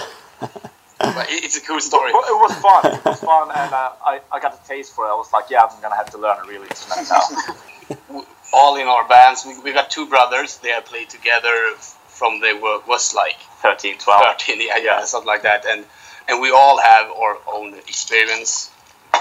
But 1.17 1.27
it's 1.29 1.58
a 1.58 1.62
cool 1.62 1.79
story. 1.79 2.12
But 2.12 2.25
it 2.27 2.38
was 2.46 2.53
fun. 2.55 2.93
It 2.93 3.05
was 3.05 3.20
fun, 3.20 3.50
and 3.50 3.74
uh, 3.74 3.91
I, 4.03 4.22
I 4.32 4.39
got 4.39 4.53
a 4.53 4.67
taste 4.67 4.93
for 4.96 5.05
it. 5.05 5.10
I 5.10 5.15
was 5.15 5.32
like, 5.32 5.50
yeah, 5.50 5.63
I'm 5.63 5.82
gonna 5.82 5.96
have 5.96 6.12
to 6.12 6.17
learn 6.17 6.38
a 6.43 6.48
real 6.48 6.63
instrument 6.63 7.10
now. 7.10 8.25
All 8.53 8.75
in 8.75 8.88
our 8.88 9.08
bands, 9.08 9.46
we, 9.46 9.60
we 9.60 9.74
got 9.74 9.89
two 9.89 10.08
brothers. 10.08 10.58
They 10.58 10.70
had 10.70 10.86
played 10.86 11.10
together 11.10 11.75
from 12.24 12.39
they 12.41 12.53
were 12.53 12.79
was 12.88 13.13
like 13.15 13.38
13, 13.62 13.98
12. 13.98 14.24
13, 14.24 14.62
yeah, 14.62 14.77
yeah, 14.77 15.03
something 15.03 15.27
like 15.27 15.43
that. 15.43 15.65
And 15.65 15.86
and 16.29 16.41
we 16.41 16.51
all 16.51 16.79
have 16.79 17.12
our 17.12 17.38
own 17.51 17.74
experience 17.74 18.72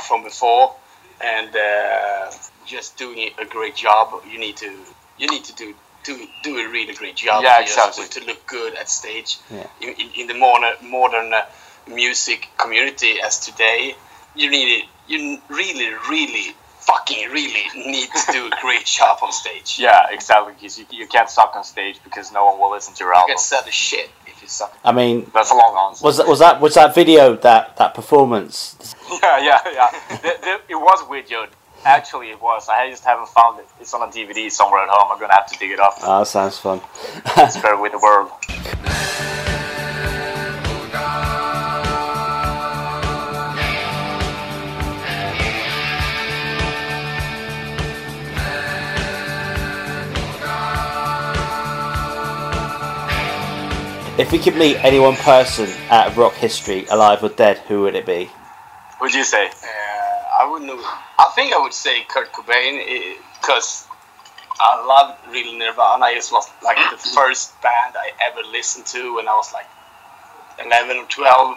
from 0.06 0.22
before, 0.22 0.74
and 1.20 1.54
uh, 1.56 2.30
just 2.66 2.96
doing 2.96 3.30
a 3.38 3.44
great 3.44 3.74
job. 3.74 4.22
You 4.30 4.38
need 4.38 4.56
to 4.58 4.70
you 5.18 5.26
need 5.28 5.44
to 5.44 5.54
do 5.54 5.74
do 6.04 6.26
do 6.42 6.58
a 6.58 6.68
really 6.68 6.94
great 6.94 7.16
job. 7.16 7.42
Yeah, 7.42 7.60
exactly. 7.60 8.06
To 8.06 8.24
look 8.26 8.46
good 8.46 8.74
at 8.74 8.88
stage. 8.88 9.38
Yeah. 9.50 9.66
In, 9.80 9.88
in, 9.94 10.10
in 10.20 10.26
the 10.26 10.34
modern 10.34 10.74
modern 10.82 11.32
uh, 11.32 11.42
music 11.86 12.48
community 12.58 13.20
as 13.24 13.38
today, 13.40 13.94
you 14.34 14.50
need 14.50 14.78
it. 14.80 14.84
You 15.08 15.38
really, 15.48 15.90
really, 16.08 16.54
fucking 16.80 17.28
really 17.30 17.64
need 17.76 18.08
to 18.26 18.32
do 18.32 18.46
a 18.46 18.50
great 18.60 18.84
job 18.86 19.18
on 19.22 19.32
stage. 19.32 19.78
Yeah, 19.78 20.06
exactly. 20.10 20.54
Because 20.54 20.78
you, 20.78 20.86
you 20.90 21.06
can't 21.06 21.28
suck 21.28 21.52
on 21.54 21.64
stage 21.64 22.00
because 22.04 22.32
no 22.32 22.44
one 22.46 22.60
will 22.60 22.70
listen 22.72 22.94
to 22.94 23.04
your 23.04 23.12
You 23.12 23.20
album. 23.20 23.30
get 23.34 23.40
sad 23.40 23.66
as 23.68 23.74
shit 23.74 24.10
if 24.26 24.40
you 24.42 24.48
suck. 24.48 24.76
I 24.84 24.92
mean, 24.92 25.30
That's 25.34 25.50
a 25.50 25.54
long 25.54 25.88
answer. 25.90 26.04
was 26.04 26.16
that 26.18 26.26
was 26.26 26.38
that 26.38 26.60
was 26.60 26.74
that 26.74 26.94
video 26.94 27.36
that 27.36 27.76
that 27.76 27.94
performance? 27.94 28.94
Yeah, 29.22 29.38
yeah, 29.40 29.60
yeah. 29.72 29.90
the, 30.22 30.32
the, 30.40 30.60
it 30.70 30.74
was 30.74 31.00
videoed. 31.04 31.48
Actually, 31.84 32.30
it 32.30 32.40
was. 32.40 32.68
I 32.70 32.88
just 32.90 33.04
haven't 33.04 33.28
found 33.28 33.58
it. 33.60 33.66
It's 33.78 33.92
on 33.92 34.08
a 34.08 34.10
DVD 34.10 34.50
somewhere 34.50 34.82
at 34.82 34.88
home. 34.88 35.12
I'm 35.12 35.20
gonna 35.20 35.34
have 35.34 35.46
to 35.52 35.58
dig 35.58 35.70
it 35.72 35.78
up. 35.80 35.94
Oh, 36.02 36.24
sounds 36.24 36.58
fun. 36.58 36.80
Spare 37.50 37.76
with 37.78 37.92
the 37.92 37.98
world. 37.98 38.30
if 54.22 54.30
we 54.30 54.38
could 54.38 54.54
meet 54.56 54.76
any 54.84 55.00
one 55.00 55.16
person 55.16 55.68
out 55.90 56.06
of 56.06 56.16
rock 56.16 56.32
history, 56.34 56.86
alive 56.86 57.22
or 57.24 57.28
dead, 57.28 57.58
who 57.66 57.82
would 57.82 57.96
it 57.96 58.06
be? 58.06 58.26
What 58.98 59.00
would 59.08 59.14
you 59.14 59.24
say? 59.24 59.46
Uh, 59.48 60.40
I 60.40 60.48
wouldn't. 60.48 60.68
know- 60.70 60.84
I 61.18 61.30
think 61.34 61.52
I 61.52 61.58
would 61.58 61.72
say 61.74 62.04
Kurt 62.08 62.32
Cobain 62.32 63.16
because 63.40 63.86
I 64.60 64.84
love 64.86 65.18
real 65.32 65.52
Nirvana. 65.58 66.06
It 66.06 66.28
was 66.30 66.48
like 66.62 66.76
the 66.92 66.98
first 67.16 67.60
band 67.62 67.94
I 67.96 68.12
ever 68.28 68.42
listened 68.52 68.86
to 68.86 69.16
when 69.16 69.26
I 69.26 69.32
was 69.34 69.52
like 69.52 69.66
11 70.64 70.96
or 70.98 71.04
12 71.06 71.56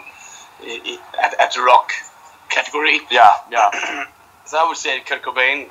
i- 0.62 0.80
i- 0.90 1.24
at, 1.24 1.38
at 1.40 1.52
the 1.54 1.60
rock 1.62 1.92
category. 2.48 3.00
Yeah, 3.10 3.32
yeah. 3.50 4.04
So 4.46 4.58
I 4.58 4.68
would 4.68 4.76
say 4.76 5.00
Kurt 5.00 5.22
Cobain 5.22 5.68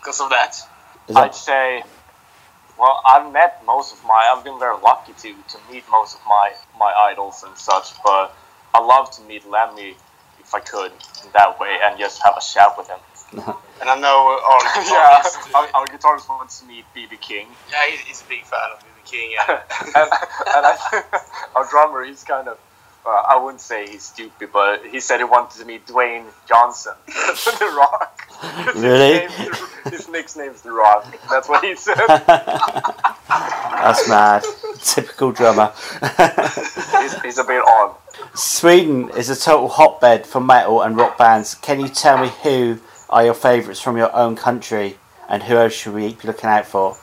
because 0.00 0.18
of 0.22 0.30
that. 0.30 0.56
I'd 1.14 1.34
say. 1.34 1.82
Well, 2.78 3.00
I've 3.06 3.32
met 3.32 3.62
most 3.66 3.92
of 3.94 4.02
my. 4.04 4.32
I've 4.34 4.44
been 4.44 4.58
very 4.58 4.78
lucky 4.80 5.12
to 5.12 5.34
to 5.34 5.58
meet 5.70 5.84
most 5.90 6.16
of 6.16 6.22
my 6.26 6.52
my 6.78 6.92
idols 7.10 7.42
and 7.46 7.56
such. 7.56 7.92
But 8.02 8.34
I 8.74 8.80
love 8.80 9.10
to 9.12 9.22
meet 9.22 9.46
Lemmy 9.48 9.94
if 10.40 10.54
I 10.54 10.60
could 10.60 10.90
in 11.24 11.30
that 11.34 11.60
way 11.60 11.76
and 11.82 11.98
just 11.98 12.22
have 12.24 12.34
a 12.36 12.40
chat 12.40 12.76
with 12.76 12.88
him. 12.88 12.98
And 13.80 13.90
I 13.90 13.98
know 13.98 14.38
our 14.46 14.60
yeah, 14.64 15.20
guitarist. 15.24 15.54
our, 15.56 15.68
our 15.74 15.86
guitarist 15.88 16.28
wants 16.28 16.60
to 16.60 16.66
meet 16.66 16.84
BB 16.94 17.20
King. 17.20 17.48
yeah, 17.68 17.84
he- 17.90 17.96
he's 18.06 18.22
a 18.22 18.28
big 18.28 18.44
fan 18.44 18.60
of 18.72 18.78
B.B. 18.78 19.00
King. 19.10 19.34
And, 19.48 19.58
and, 19.96 20.10
and 20.54 20.66
I, 20.66 21.02
our 21.56 21.68
drummer, 21.68 22.04
he's 22.04 22.22
kind 22.22 22.46
of, 22.46 22.58
uh, 23.04 23.08
I 23.10 23.40
wouldn't 23.42 23.60
say 23.60 23.88
he's 23.90 24.04
stupid, 24.04 24.50
but 24.52 24.86
he 24.86 25.00
said 25.00 25.18
he 25.18 25.24
wanted 25.24 25.58
to 25.58 25.64
meet 25.64 25.84
Dwayne 25.88 26.26
Johnson, 26.48 26.92
The 27.08 27.74
Rock. 27.76 28.20
Really? 28.76 29.26
His, 29.84 29.92
name's 29.92 29.94
The- 29.94 29.96
his 29.96 30.08
nickname's 30.36 30.62
The 30.62 30.72
Rock. 30.72 31.14
That's 31.30 31.48
what 31.48 31.64
he 31.64 31.74
said. 31.76 31.96
that's 33.28 34.08
mad? 34.08 34.44
Typical 34.82 35.32
drummer. 35.32 35.72
he's, 37.00 37.20
he's 37.22 37.38
a 37.38 37.44
bit 37.44 37.62
odd. 37.66 37.96
Sweden 38.34 39.10
is 39.10 39.30
a 39.30 39.36
total 39.36 39.68
hotbed 39.68 40.26
for 40.26 40.40
metal 40.40 40.82
and 40.82 40.96
rock 40.96 41.16
bands. 41.18 41.54
Can 41.56 41.80
you 41.80 41.88
tell 41.88 42.18
me 42.18 42.30
who 42.42 42.78
are 43.10 43.24
your 43.24 43.34
favourites 43.34 43.80
from 43.80 43.96
your 43.96 44.14
own 44.14 44.36
country, 44.36 44.96
and 45.28 45.42
who 45.42 45.56
else 45.56 45.72
should 45.74 45.94
we 45.94 46.14
be 46.14 46.26
looking 46.26 46.48
out 46.50 46.66
for? 46.66 46.96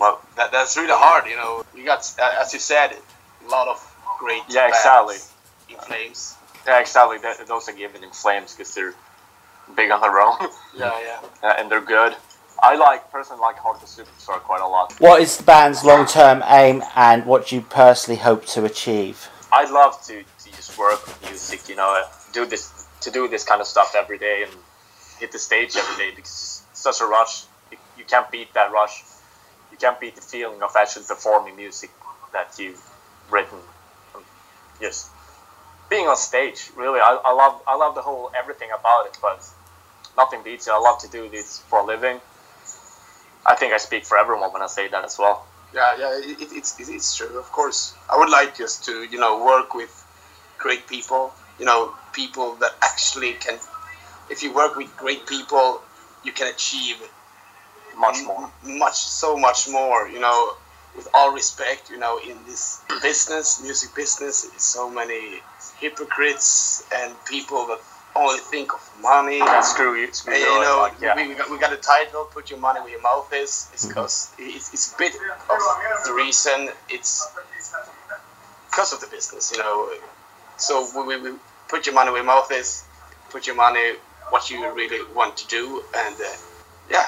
well, 0.00 0.20
that, 0.36 0.50
that's 0.50 0.76
really 0.76 0.92
hard, 0.92 1.26
you 1.28 1.36
know. 1.36 1.62
You 1.76 1.84
got, 1.84 2.10
uh, 2.20 2.36
as 2.40 2.52
you 2.54 2.58
said, 2.60 2.92
a 3.44 3.48
lot 3.50 3.68
of 3.68 3.96
great 4.18 4.42
Yeah, 4.48 4.68
bands 4.70 4.76
exactly. 4.78 5.16
in 5.68 5.76
flames. 5.76 6.34
Yeah, 6.66 6.80
exactly. 6.80 7.18
Th- 7.18 7.36
Those 7.46 7.68
are 7.68 7.72
given 7.72 8.02
in 8.04 8.10
flames 8.10 8.54
because 8.54 8.74
they're 8.74 8.94
big 9.74 9.90
on 9.90 10.00
their 10.00 10.20
own 10.20 10.36
Yeah, 10.76 10.98
yeah. 11.04 11.20
uh, 11.42 11.54
and 11.58 11.70
they're 11.70 11.80
good. 11.80 12.14
I 12.62 12.76
like 12.76 13.10
personally 13.10 13.40
like 13.40 13.56
Hardcore 13.56 13.84
Superstar 13.86 14.40
quite 14.40 14.60
a 14.60 14.66
lot. 14.66 14.92
What 15.00 15.22
is 15.22 15.38
the 15.38 15.44
band's 15.44 15.82
long 15.84 16.06
term 16.06 16.42
aim 16.46 16.82
and 16.94 17.24
what 17.24 17.48
do 17.48 17.56
you 17.56 17.62
personally 17.62 18.20
hope 18.20 18.44
to 18.46 18.64
achieve? 18.64 19.28
I'd 19.52 19.70
love 19.70 20.00
to, 20.06 20.22
to 20.22 20.50
just 20.52 20.76
work 20.78 21.04
with 21.06 21.22
music, 21.30 21.68
you 21.68 21.76
know, 21.76 22.04
do 22.32 22.44
this 22.46 22.86
to 23.00 23.10
do 23.10 23.28
this 23.28 23.44
kind 23.44 23.60
of 23.60 23.66
stuff 23.66 23.94
every 23.96 24.18
day 24.18 24.44
and 24.46 24.52
hit 25.18 25.32
the 25.32 25.38
stage 25.38 25.74
every 25.76 25.96
day 26.04 26.10
because 26.10 26.64
it's 26.70 26.80
such 26.80 27.00
a 27.00 27.06
rush. 27.06 27.44
You, 27.72 27.78
you 27.98 28.04
can't 28.04 28.30
beat 28.30 28.52
that 28.54 28.70
rush. 28.72 29.02
You 29.72 29.78
can't 29.78 29.98
beat 29.98 30.16
the 30.16 30.22
feeling 30.22 30.62
of 30.62 30.74
actually 30.76 31.04
performing 31.06 31.56
music 31.56 31.90
that 32.32 32.58
you've 32.58 32.82
written. 33.30 33.58
Just 34.80 35.10
being 35.88 36.06
on 36.06 36.16
stage, 36.16 36.70
really, 36.76 37.00
I, 37.00 37.18
I 37.24 37.32
love 37.32 37.60
I 37.66 37.74
love 37.76 37.94
the 37.94 38.02
whole 38.02 38.30
everything 38.38 38.68
about 38.78 39.06
it, 39.06 39.18
but 39.20 39.46
nothing 40.20 40.42
beats 40.44 40.66
it. 40.68 40.72
I 40.72 40.78
love 40.88 40.98
to 41.00 41.08
do 41.18 41.22
this 41.36 41.46
for 41.68 41.80
a 41.80 41.86
living. 41.94 42.18
I 43.46 43.54
think 43.58 43.72
I 43.72 43.78
speak 43.78 44.04
for 44.10 44.16
everyone 44.18 44.50
when 44.54 44.62
I 44.62 44.66
say 44.78 44.88
that 44.88 45.04
as 45.04 45.16
well. 45.18 45.36
Yeah, 45.74 45.90
yeah, 46.02 46.12
it, 46.30 46.36
it, 46.44 46.48
it's 46.58 46.70
it's 46.96 47.10
true. 47.16 47.32
Of 47.44 47.48
course, 47.58 47.94
I 48.12 48.14
would 48.18 48.32
like 48.38 48.56
just 48.64 48.84
to 48.88 48.92
you 49.12 49.18
know 49.24 49.32
work 49.52 49.74
with 49.80 49.92
great 50.58 50.84
people. 50.94 51.22
You 51.58 51.66
know, 51.70 51.80
people 52.12 52.48
that 52.62 52.72
actually 52.90 53.32
can. 53.44 53.56
If 54.34 54.42
you 54.44 54.50
work 54.62 54.76
with 54.76 54.90
great 54.96 55.22
people, 55.26 55.66
you 56.26 56.32
can 56.32 56.48
achieve 56.54 56.98
Much 57.96 58.18
more. 58.26 58.50
much, 58.64 58.98
so 59.22 59.36
much 59.36 59.68
more. 59.68 60.08
You 60.14 60.20
know, 60.26 60.38
with 60.96 61.08
all 61.14 61.32
respect, 61.32 61.90
you 61.90 61.98
know, 62.04 62.14
in 62.30 62.36
this 62.46 62.80
business, 63.02 63.60
music 63.62 63.90
business, 63.94 64.36
so 64.58 64.90
many 65.00 65.22
hypocrites 65.80 66.84
and 66.98 67.08
people 67.34 67.66
that 67.70 67.80
only 68.16 68.38
think 68.40 68.72
of 68.74 68.80
money. 69.00 69.38
Yeah, 69.38 69.60
screw 69.60 69.94
you. 70.00 70.12
Screw 70.12 70.34
And, 70.34 70.42
you. 70.42 70.46
know, 70.62 70.78
like, 70.82 71.00
yeah. 71.00 71.14
we, 71.16 71.28
we, 71.28 71.34
got, 71.34 71.50
we 71.50 71.58
got 71.58 71.72
a 71.72 71.76
title, 71.76 72.24
Put 72.24 72.50
Your 72.50 72.58
Money 72.58 72.80
Where 72.80 72.90
Your 72.90 73.02
Mouth 73.02 73.32
Is. 73.32 73.70
It's 73.72 73.86
because 73.86 74.32
it's, 74.38 74.72
it's 74.74 74.92
a 74.94 74.98
bit 74.98 75.14
of 75.14 76.04
the 76.06 76.12
reason 76.14 76.70
it's 76.88 77.26
because 78.70 78.92
of 78.92 79.00
the 79.00 79.06
business, 79.08 79.52
you 79.52 79.58
know. 79.58 79.90
So 80.56 80.86
we, 80.96 81.16
we, 81.16 81.30
we 81.30 81.38
put 81.68 81.86
your 81.86 81.94
money 81.94 82.10
where 82.10 82.18
your 82.18 82.26
mouth 82.26 82.50
is, 82.52 82.84
put 83.30 83.46
your 83.46 83.56
money 83.56 83.94
what 84.30 84.50
you 84.50 84.70
really 84.72 85.00
want 85.14 85.36
to 85.38 85.46
do, 85.48 85.82
and 85.96 86.14
uh, 86.14 86.24
yeah, 86.90 87.06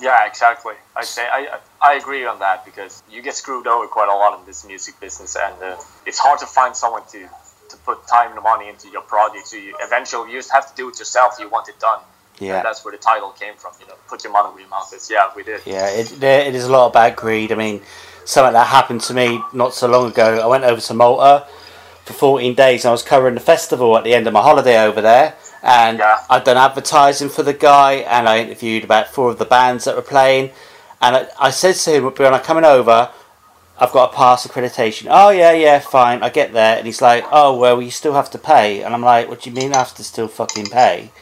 Yeah, 0.00 0.26
exactly. 0.26 0.74
I 0.94 1.04
say 1.04 1.22
I 1.22 1.58
I 1.80 1.94
agree 1.94 2.24
on 2.26 2.38
that 2.40 2.64
because 2.64 3.02
you 3.10 3.22
get 3.22 3.34
screwed 3.34 3.66
over 3.66 3.86
quite 3.86 4.08
a 4.08 4.14
lot 4.14 4.38
in 4.38 4.44
this 4.46 4.64
music 4.66 5.00
business, 5.00 5.36
and 5.36 5.54
uh, 5.62 5.76
it's 6.06 6.18
hard 6.18 6.38
to 6.40 6.46
find 6.46 6.76
someone 6.76 7.02
to 7.12 7.28
to 7.70 7.76
put 7.78 8.06
time 8.06 8.32
and 8.32 8.42
money 8.42 8.68
into 8.68 8.88
your 8.88 9.02
project. 9.02 9.48
So 9.48 9.56
you 9.56 9.74
eventually 9.80 10.30
you 10.32 10.38
just 10.38 10.52
have 10.52 10.68
to 10.68 10.74
do 10.76 10.88
it 10.88 10.98
yourself. 10.98 11.36
You 11.38 11.48
want 11.48 11.68
it 11.68 11.78
done. 11.80 12.00
Yeah. 12.38 12.56
And 12.58 12.64
that's 12.66 12.84
where 12.84 12.92
the 12.92 12.98
title 12.98 13.30
came 13.30 13.54
from. 13.56 13.72
You 13.80 13.86
know, 13.88 13.94
put 14.08 14.22
your 14.24 14.32
money 14.32 14.50
where 14.50 14.60
your 14.60 14.68
mouth 14.68 14.92
is. 14.94 15.10
Yeah, 15.10 15.30
we 15.34 15.42
did. 15.42 15.60
Yeah, 15.66 15.88
it, 15.88 16.06
there- 16.20 16.46
it 16.46 16.54
is 16.54 16.64
a 16.64 16.72
lot 16.72 16.86
about 16.88 17.16
greed. 17.16 17.50
I 17.52 17.56
mean, 17.56 17.82
something 18.24 18.52
that 18.52 18.66
happened 18.68 19.00
to 19.02 19.14
me 19.14 19.40
not 19.52 19.74
so 19.74 19.88
long 19.88 20.10
ago. 20.10 20.38
I 20.40 20.46
went 20.46 20.64
over 20.64 20.80
to 20.80 20.94
Malta 20.94 21.46
for 22.04 22.12
14 22.12 22.54
days 22.54 22.84
and 22.84 22.90
I 22.90 22.92
was 22.92 23.02
covering 23.02 23.34
the 23.34 23.40
festival 23.40 23.96
at 23.98 24.04
the 24.04 24.14
end 24.14 24.26
of 24.26 24.32
my 24.32 24.40
holiday 24.42 24.78
over 24.84 25.00
there. 25.00 25.34
And 25.62 25.98
Yeah. 25.98 26.20
I'd 26.30 26.44
done 26.44 26.56
advertising 26.56 27.28
for 27.30 27.42
the 27.42 27.52
guy 27.52 27.94
and 27.94 28.28
I 28.28 28.38
interviewed 28.40 28.84
about 28.84 29.08
four 29.08 29.30
of 29.30 29.38
the 29.38 29.44
bands 29.44 29.84
that 29.84 29.96
were 29.96 30.02
playing. 30.02 30.50
And 31.00 31.16
I, 31.16 31.28
I 31.40 31.50
said 31.50 31.74
to 31.74 31.90
him, 31.92 32.04
when 32.04 32.34
I'm 32.34 32.40
coming 32.42 32.64
over, 32.64 33.10
I've 33.80 33.92
got 33.92 34.10
to 34.10 34.16
pass 34.16 34.46
accreditation. 34.46 35.06
Oh, 35.08 35.30
yeah, 35.30 35.52
yeah, 35.52 35.78
fine. 35.78 36.22
I 36.22 36.30
get 36.30 36.52
there. 36.52 36.76
And 36.76 36.86
he's 36.86 37.00
like, 37.00 37.24
oh, 37.30 37.56
well, 37.56 37.80
you 37.80 37.90
still 37.90 38.14
have 38.14 38.30
to 38.30 38.38
pay. 38.38 38.82
And 38.82 38.92
I'm 38.92 39.02
like, 39.02 39.28
what 39.28 39.42
do 39.42 39.50
you 39.50 39.56
mean 39.56 39.72
I 39.72 39.78
have 39.78 39.94
to 39.94 40.04
still 40.04 40.26
fucking 40.26 40.66
pay? 40.66 41.12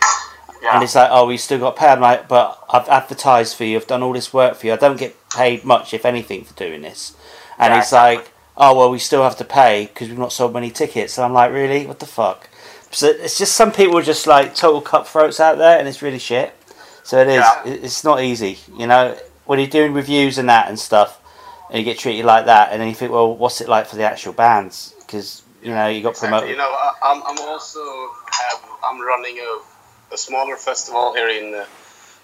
Yeah. 0.62 0.74
And 0.74 0.82
it's 0.82 0.94
like, 0.94 1.10
oh, 1.12 1.26
we 1.26 1.36
still 1.36 1.58
got 1.58 1.76
pay. 1.76 1.88
I'm 1.88 2.00
like, 2.00 2.28
but 2.28 2.64
I've 2.70 2.88
advertised 2.88 3.56
for 3.56 3.64
you. 3.64 3.76
I've 3.76 3.86
done 3.86 4.02
all 4.02 4.14
this 4.14 4.32
work 4.32 4.56
for 4.56 4.66
you. 4.66 4.72
I 4.72 4.76
don't 4.76 4.98
get 4.98 5.14
paid 5.30 5.64
much, 5.64 5.92
if 5.92 6.06
anything, 6.06 6.44
for 6.44 6.54
doing 6.54 6.80
this. 6.80 7.14
And 7.58 7.72
Yeah, 7.72 7.80
he's 7.80 7.92
like, 7.92 8.32
oh, 8.56 8.74
well, 8.74 8.90
we 8.90 8.98
still 8.98 9.22
have 9.22 9.36
to 9.36 9.44
pay 9.44 9.86
because 9.86 10.08
we've 10.08 10.18
not 10.18 10.32
sold 10.32 10.54
many 10.54 10.70
tickets. 10.70 11.18
And 11.18 11.26
I'm 11.26 11.34
like, 11.34 11.52
really? 11.52 11.86
What 11.86 11.98
the 11.98 12.06
fuck? 12.06 12.48
So 12.90 13.08
it's 13.08 13.36
just 13.36 13.54
some 13.54 13.72
people 13.72 13.98
are 13.98 14.02
just 14.02 14.26
like 14.26 14.54
total 14.54 14.80
cutthroats 14.80 15.40
out 15.40 15.58
there, 15.58 15.78
and 15.78 15.86
it's 15.86 16.00
really 16.00 16.18
shit. 16.18 16.54
So 17.02 17.20
it 17.20 17.28
is. 17.28 17.34
Yeah. 17.36 17.62
It's 17.66 18.04
not 18.04 18.22
easy, 18.22 18.58
you 18.78 18.86
know. 18.86 19.18
When 19.44 19.58
you're 19.58 19.68
doing 19.68 19.92
reviews 19.92 20.38
and 20.38 20.48
that 20.48 20.68
and 20.68 20.78
stuff, 20.78 21.20
and 21.70 21.78
you 21.78 21.84
get 21.84 21.98
treated 21.98 22.24
like 22.24 22.46
that, 22.46 22.72
and 22.72 22.80
then 22.80 22.88
you 22.88 22.94
think, 22.94 23.12
well, 23.12 23.34
what's 23.34 23.60
it 23.60 23.68
like 23.68 23.86
for 23.86 23.96
the 23.96 24.04
actual 24.04 24.32
bands? 24.32 24.94
Because 25.00 25.42
you 25.62 25.70
know 25.70 25.88
you 25.88 26.02
got 26.02 26.10
exactly. 26.10 26.28
promoted. 26.28 26.50
You 26.50 26.56
know, 26.56 26.68
I, 26.70 26.92
I'm, 27.02 27.22
I'm 27.26 27.38
also 27.48 27.80
have 28.32 28.64
I'm 28.84 29.00
running 29.00 29.38
a, 29.38 30.14
a 30.14 30.16
smaller 30.16 30.56
festival 30.56 31.14
here 31.14 31.28
in 31.28 31.52
the 31.52 31.66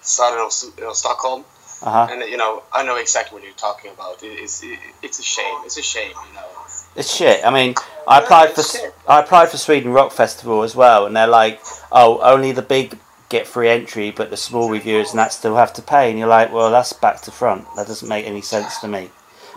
southern 0.01 0.41
of 0.41 0.53
you 0.79 0.85
know, 0.85 0.93
Stockholm, 0.93 1.45
Uh-huh. 1.83 2.09
and 2.11 2.31
you 2.31 2.37
know 2.37 2.63
I 2.73 2.83
know 2.85 2.97
exactly 2.97 3.35
what 3.37 3.45
you're 3.45 3.55
talking 3.55 3.91
about. 3.93 4.23
It, 4.23 4.39
it's 4.39 4.63
it, 4.63 4.79
it's 5.03 5.19
a 5.19 5.23
shame. 5.23 5.59
It's 5.65 5.79
a 5.79 5.83
shame, 5.83 6.11
you 6.29 6.35
know. 6.35 6.47
It's 6.95 7.15
shit. 7.15 7.45
I 7.45 7.51
mean, 7.51 7.75
I 8.07 8.19
applied 8.21 8.51
for 8.51 8.63
shit. 8.63 8.95
I 9.09 9.21
applied 9.21 9.49
for 9.49 9.57
Sweden 9.57 9.93
Rock 9.93 10.13
Festival 10.13 10.63
as 10.63 10.77
well, 10.77 11.07
and 11.07 11.17
they're 11.17 11.27
like, 11.27 11.61
oh, 11.91 12.21
only 12.21 12.53
the 12.53 12.63
big 12.63 12.99
get 13.31 13.47
free 13.47 13.71
entry, 13.71 14.11
but 14.11 14.29
the 14.29 14.37
small 14.37 14.69
reviewers 14.69 15.11
and 15.11 15.19
that 15.19 15.33
still 15.33 15.57
have 15.57 15.73
to 15.73 15.81
pay. 15.81 16.11
And 16.11 16.19
you're 16.19 16.29
like, 16.29 16.53
well, 16.53 16.71
that's 16.71 16.93
back 16.93 17.23
to 17.23 17.31
front. 17.31 17.65
That 17.77 17.87
doesn't 17.87 18.07
make 18.07 18.27
any 18.27 18.43
sense 18.43 18.79
to 18.81 18.89
me. 18.89 19.11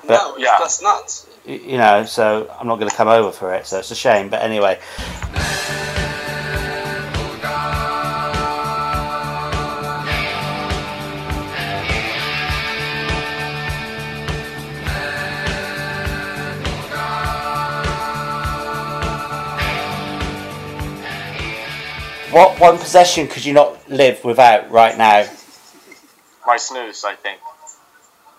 But- 0.07 0.17
no, 0.21 0.37
Yeah. 0.37 0.57
that's 0.59 0.81
nuts. 0.81 1.25
You 1.45 1.77
know, 1.77 2.05
so 2.05 2.49
I'm 2.59 2.67
not 2.67 2.77
going 2.79 2.89
to 2.89 2.95
come 2.95 3.07
over 3.07 3.31
for 3.31 3.53
it. 3.53 3.67
So 3.67 3.77
it's 3.79 3.91
a 3.91 3.95
shame. 3.95 4.29
But 4.29 4.41
anyway, 4.41 4.79
what 22.31 22.59
one 22.59 22.77
possession 22.77 23.27
could 23.27 23.45
you 23.45 23.53
not 23.53 23.89
live 23.89 24.23
without 24.23 24.69
right 24.71 24.97
now? 24.97 25.25
My 26.45 26.57
snus, 26.57 27.03
I 27.05 27.15
think. 27.15 27.39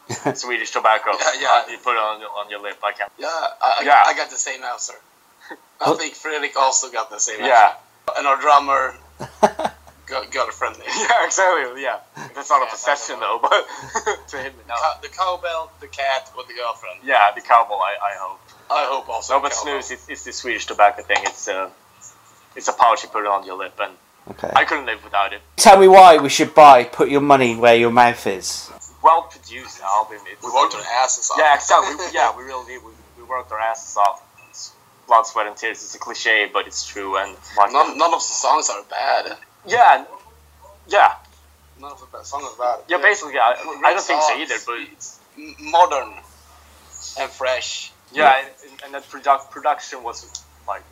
Swedish 0.34 0.70
tobacco. 0.70 1.10
Yeah, 1.18 1.40
yeah. 1.40 1.70
You 1.70 1.78
put 1.78 1.94
it 1.94 1.98
on 1.98 2.20
your, 2.20 2.30
on 2.30 2.50
your 2.50 2.60
lip. 2.60 2.78
I 2.84 2.92
can't. 2.92 3.10
Yeah, 3.18 3.26
I, 3.28 3.80
I, 3.80 3.82
Yeah. 3.84 4.02
I 4.06 4.14
got 4.16 4.30
the 4.30 4.36
same 4.36 4.62
answer. 4.62 4.94
I 5.84 5.94
think 5.94 6.14
Fredrik 6.14 6.56
also 6.56 6.90
got 6.90 7.10
the 7.10 7.18
same 7.18 7.40
Yeah. 7.40 7.74
answer. 7.74 8.18
And 8.18 8.26
our 8.26 8.40
drummer 8.40 8.94
got, 10.06 10.30
got 10.30 10.48
a 10.48 10.52
friend 10.52 10.78
name. 10.78 10.88
Yeah, 10.96 11.24
exactly. 11.26 11.82
Yeah. 11.82 11.98
That's 12.34 12.50
not 12.50 12.62
a 12.62 12.66
Yeah, 12.66 12.70
possession 12.70 13.20
though, 13.20 13.38
but 13.42 13.66
to 14.28 14.36
him, 14.38 14.52
no. 14.68 14.74
Cow- 14.74 14.98
the 15.02 15.08
cowbell, 15.08 15.72
the 15.80 15.88
cat, 15.88 16.30
or 16.36 16.44
the 16.44 16.54
girlfriend. 16.54 17.00
Yeah, 17.02 17.30
the 17.34 17.40
cowboy. 17.40 17.74
I, 17.74 17.96
I 18.02 18.14
hope. 18.18 18.40
I 18.70 18.84
hope 18.88 19.08
also. 19.08 19.34
No, 19.34 19.40
but 19.40 19.52
cowbell. 19.52 19.78
snus. 19.80 19.90
It's, 19.90 20.08
it's 20.08 20.24
the 20.24 20.32
Swedish 20.32 20.66
tobacco 20.66 21.02
thing. 21.02 21.18
It's 21.22 21.48
uh, 21.48 21.68
it's 22.54 22.68
a 22.68 22.72
pouch 22.72 23.02
you 23.02 23.08
put 23.08 23.22
it 23.24 23.28
on 23.28 23.44
your 23.44 23.56
lip, 23.58 23.74
and 23.80 23.92
Okay. 24.30 24.50
I 24.56 24.64
couldn't 24.64 24.86
live 24.86 25.04
without 25.04 25.32
it. 25.32 25.40
Tell 25.56 25.78
me 25.78 25.86
why 25.88 26.18
we 26.18 26.28
should 26.28 26.52
buy 26.54 26.82
"Put 26.84 27.08
Your 27.10 27.20
Money 27.20 27.54
Where 27.56 27.76
Your 27.76 27.90
Mouth 27.92 28.26
Is." 28.26 28.70
Well 29.06 29.22
produced 29.22 29.80
album. 29.80 30.18
It's, 30.26 30.42
We 30.42 30.50
worked 30.52 30.74
our 30.74 30.82
asses 31.02 31.30
off. 31.30 31.38
Yeah, 31.38 31.54
exactly. 31.54 31.94
We, 31.94 32.04
yeah, 32.18 32.36
we 32.36 32.42
really 32.42 32.66
did. 32.66 32.82
We, 32.84 32.90
we 33.18 33.22
worked 33.24 33.52
our 33.52 33.58
asses 33.60 33.96
off. 33.96 34.20
It's 34.50 34.72
blood, 35.06 35.24
sweat, 35.26 35.46
and 35.46 35.56
tears. 35.56 35.78
It's 35.84 35.94
a 35.94 35.98
cliche, 35.98 36.50
but 36.52 36.66
it's 36.66 36.84
true. 36.86 37.16
And 37.16 37.36
like, 37.56 37.70
None, 37.72 37.96
none 37.96 38.12
of 38.12 38.18
the 38.20 38.34
songs 38.44 38.68
are 38.68 38.82
bad. 38.90 39.36
yeah, 39.66 40.04
yeah, 40.88 41.14
None 41.80 41.92
of 41.92 42.00
the 42.00 42.06
bad 42.06 42.24
songs 42.26 42.44
are 42.52 42.58
bad. 42.58 42.84
yeah. 42.88 42.98
Basically, 42.98 43.38
I, 43.38 43.54
I 43.86 43.92
don't 43.94 44.02
think 44.02 44.22
so 44.22 44.34
either. 44.38 44.54
But 44.66 44.78
It's 44.92 45.20
modern 45.60 46.14
and 47.20 47.30
fresh. 47.30 47.92
yeah, 48.12 48.42
and, 48.68 48.80
and 48.86 48.94
the 48.94 49.00
product 49.08 49.50
production 49.50 50.02
was 50.02 50.44
like 50.66 50.82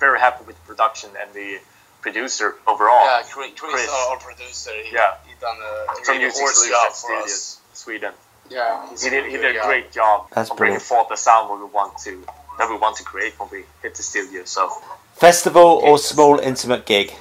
very 0.00 0.18
happy 0.18 0.44
with 0.44 0.56
the 0.56 0.66
production 0.66 1.10
and 1.20 1.32
the 1.34 1.58
producer 2.00 2.56
overall. 2.66 3.04
Yeah, 3.04 3.22
Chris, 3.30 3.52
Chris, 3.56 3.72
Chris. 3.74 3.88
Our, 3.90 4.10
our 4.12 4.18
producer, 4.18 4.70
he, 4.82 4.92
Yeah. 4.94 5.14
he 5.26 5.33
done 5.44 5.58
a 5.60 5.94
From 6.04 6.16
really 6.16 6.24
Music 6.24 6.42
awesome 6.42 6.68
job 6.70 6.92
Solutions 6.92 7.04
for 7.04 7.14
us. 7.16 7.32
Studios, 7.32 7.58
Sweden. 7.72 8.12
Yeah, 8.50 8.88
He 8.90 9.10
did. 9.10 9.24
He 9.32 9.36
did 9.36 9.56
a 9.56 9.60
great 9.64 9.92
job 9.92 10.28
That's 10.34 10.50
of 10.50 10.56
bringing 10.56 10.80
forth 10.80 11.08
the 11.08 11.16
sound 11.16 11.48
we 11.60 11.66
want 11.66 11.98
to 12.04 12.12
that 12.58 12.68
we 12.70 12.76
want 12.76 12.96
to 12.96 13.04
create 13.04 13.38
when 13.38 13.48
we 13.50 13.64
hit 13.82 13.94
the 13.94 14.02
studio. 14.02 14.44
So 14.44 14.70
Festival 15.14 15.80
or 15.82 15.98
small 15.98 16.38
intimate 16.38 16.84
gig? 16.86 17.12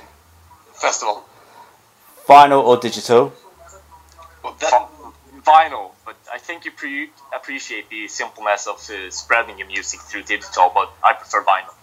Festival. 0.73 1.23
Vinyl 2.27 2.63
or 2.63 2.77
digital? 2.77 3.33
Well, 4.43 4.55
that, 4.59 4.89
vinyl, 5.45 5.91
but 6.05 6.15
I 6.33 6.39
think 6.39 6.65
you 6.65 6.71
pre- 6.71 7.09
appreciate 7.35 7.89
the 7.89 8.07
simpleness 8.07 8.67
of 8.67 8.77
uh, 8.89 9.09
spreading 9.09 9.59
your 9.59 9.67
music 9.67 9.99
through 10.01 10.23
digital. 10.23 10.71
But 10.73 10.91
I 11.03 11.13
prefer 11.13 11.43
vinyl. 11.43 11.73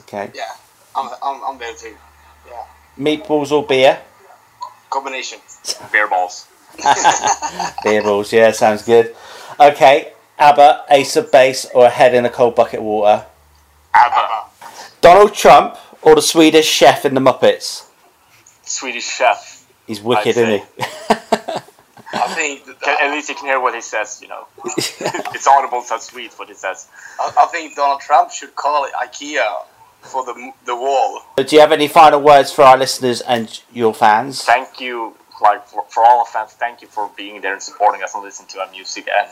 Okay. 0.00 0.30
yeah, 0.34 0.52
I'm, 0.94 1.08
I'm, 1.22 1.42
I'm 1.44 1.58
there 1.58 1.74
too. 1.74 1.96
Yeah, 2.46 2.64
Meatballs 2.98 3.50
or 3.52 3.66
beer? 3.66 3.98
combination. 4.90 5.38
Bear 5.92 6.08
balls. 6.08 6.46
Beer 7.84 8.02
balls, 8.02 8.32
yeah, 8.32 8.50
sounds 8.50 8.82
good. 8.82 9.14
Okay, 9.58 10.12
ABBA, 10.38 10.84
Ace 10.90 11.16
of 11.16 11.32
Base, 11.32 11.64
or 11.74 11.86
a 11.86 11.90
head 11.90 12.14
in 12.14 12.24
a 12.26 12.30
cold 12.30 12.54
bucket 12.54 12.80
of 12.80 12.84
water? 12.84 13.24
ABBA, 13.94 14.50
Donald 15.00 15.34
Trump 15.34 15.78
or 16.02 16.14
the 16.14 16.22
Swedish 16.22 16.66
chef 16.68 17.04
in 17.04 17.14
the 17.14 17.20
Muppets? 17.20 17.86
Swedish 18.62 19.06
chef. 19.06 19.66
He's 19.86 20.00
wicked, 20.02 20.36
isn't 20.36 20.48
he? 20.48 20.64
I'm, 22.12 22.30
think 22.30 22.64
Can- 22.80 22.98
At 23.00 23.10
least 23.12 23.28
you 23.28 23.34
can 23.34 23.46
hear 23.46 23.60
what 23.60 23.74
he 23.74 23.80
says. 23.80 24.18
You 24.20 24.28
know, 24.28 24.46
it's 24.64 25.46
audible, 25.46 25.82
so 25.82 25.98
sweet 25.98 26.32
what 26.38 26.48
he 26.48 26.54
says. 26.54 26.88
I, 27.20 27.32
I 27.38 27.46
think 27.46 27.76
Donald 27.76 28.00
Trump 28.00 28.30
should 28.30 28.54
call 28.56 28.84
it 28.84 28.92
IKEA 28.92 29.64
for 30.02 30.24
the 30.24 30.52
the 30.64 30.74
wall. 30.76 31.22
Do 31.36 31.54
you 31.54 31.60
have 31.60 31.72
any 31.72 31.88
final 31.88 32.20
words 32.20 32.52
for 32.52 32.62
our 32.62 32.76
listeners 32.76 33.20
and 33.20 33.60
your 33.72 33.94
fans? 33.94 34.42
Thank 34.42 34.80
you, 34.80 35.14
like 35.40 35.66
for, 35.68 35.84
for 35.88 36.04
all 36.04 36.20
our 36.20 36.26
fans. 36.26 36.52
Thank 36.52 36.82
you 36.82 36.88
for 36.88 37.10
being 37.16 37.40
there 37.40 37.52
and 37.52 37.62
supporting 37.62 38.02
us 38.02 38.14
and 38.14 38.22
listening 38.24 38.48
to 38.48 38.60
our 38.60 38.70
music. 38.70 39.08
And 39.08 39.28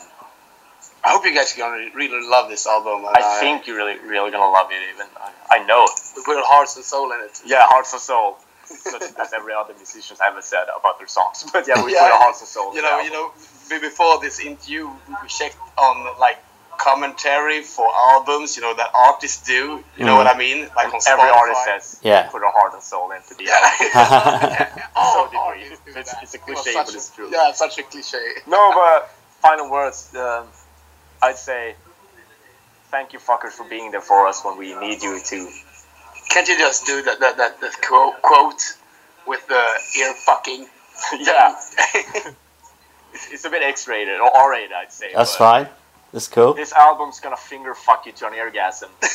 I 1.03 1.09
hope 1.11 1.25
you 1.25 1.33
guys 1.35 1.53
are 1.55 1.59
gonna 1.59 1.89
really 1.93 2.27
love 2.27 2.49
this 2.49 2.65
album. 2.67 3.05
I 3.07 3.39
think 3.39 3.67
you're 3.67 3.77
really, 3.77 3.97
really 3.99 4.31
gonna 4.31 4.51
love 4.51 4.67
it. 4.71 4.81
Even 4.93 5.07
I, 5.17 5.59
I 5.61 5.65
know. 5.65 5.87
we 6.15 6.23
put 6.23 6.37
our 6.37 6.43
hearts 6.45 6.75
and 6.75 6.85
soul 6.85 7.11
in 7.11 7.19
it. 7.21 7.41
Yeah, 7.45 7.65
hearts 7.67 7.93
and 7.93 8.01
soul. 8.01 8.37
Such 8.65 9.03
as 9.21 9.33
every 9.33 9.53
other 9.53 9.73
musician 9.75 10.17
ever 10.25 10.41
said 10.41 10.65
about 10.79 10.97
their 10.97 11.07
songs. 11.07 11.45
But 11.53 11.67
yeah, 11.67 11.83
we 11.83 11.93
Yeah. 11.93 12.01
put 12.01 12.11
our 12.11 12.19
hearts 12.19 12.41
and 12.41 12.47
soul. 12.49 12.73
You 12.75 12.81
know, 12.81 12.99
you 13.01 13.11
know, 13.11 13.31
before 13.69 14.19
this 14.19 14.39
interview, 14.39 14.87
we 15.21 15.27
checked 15.27 15.57
on 15.77 16.19
like 16.19 16.37
commentary 16.77 17.61
for 17.63 17.87
albums. 17.95 18.55
You 18.55 18.63
know 18.63 18.73
that 18.75 18.91
artists 18.93 19.45
do. 19.45 19.83
You 19.97 20.05
know 20.05 20.13
Mhm. 20.15 20.17
what 20.17 20.27
I 20.27 20.37
mean? 20.37 20.69
Like 20.75 20.93
on. 20.93 20.99
Every 21.07 21.23
Spotify. 21.29 21.33
artist 21.33 21.63
says, 21.65 21.99
Yeah. 22.03 22.29
put 22.29 22.41
a 22.43 22.47
heart 22.49 22.73
and 22.73 22.83
soul 22.83 23.11
into 23.11 23.33
the 23.35 23.45
Yeah. 23.45 23.71
album. 23.93 24.81
All 24.95 25.25
So 25.25 25.31
did 25.31 25.37
artists 25.37 25.79
do 25.85 25.91
It's- 25.91 26.11
that. 26.11 26.23
it's 26.23 26.33
a 26.33 26.37
cliche, 26.39 26.73
such 26.73 26.85
but 26.87 26.95
it's 26.95 27.09
true. 27.09 27.29
Yeah, 27.31 27.49
it's 27.49 27.59
such 27.59 27.77
a 27.77 27.83
cliche. 27.83 28.17
No, 28.47 28.71
but 28.73 29.09
final 29.41 29.69
words. 29.69 30.13
Um, 30.15 30.47
I'd 31.21 31.37
say 31.37 31.75
thank 32.91 33.13
you, 33.13 33.19
fuckers, 33.19 33.51
for 33.53 33.63
being 33.65 33.91
there 33.91 34.01
for 34.01 34.27
us 34.27 34.43
when 34.45 34.57
we 34.57 34.73
need 34.75 35.01
you 35.03 35.19
to. 35.19 35.49
Can't 36.29 36.47
you 36.47 36.57
just 36.57 36.85
do 36.85 37.01
that 37.03 37.19
that 37.19 37.37
that, 37.37 37.61
that 37.61 37.81
quote, 37.81 38.21
quote 38.21 38.61
with 39.25 39.45
the 39.47 39.65
ear 39.97 40.13
fucking? 40.25 40.67
yeah, 41.19 41.55
it's, 43.13 43.31
it's 43.31 43.45
a 43.45 43.49
bit 43.49 43.61
X-rated 43.63 44.19
or 44.19 44.35
R-rated, 44.35 44.71
I'd 44.71 44.91
say. 44.93 45.11
That's 45.13 45.35
but 45.37 45.37
fine. 45.65 45.69
That's 46.15 46.29
cool. 46.29 46.53
This 46.53 46.71
album's 46.71 47.19
gonna 47.19 47.35
finger 47.35 47.73
fuck 47.73 48.05
you 48.05 48.13
to 48.13 48.27
an 48.27 48.39
orgasm. 48.39 48.89
this 49.01 49.11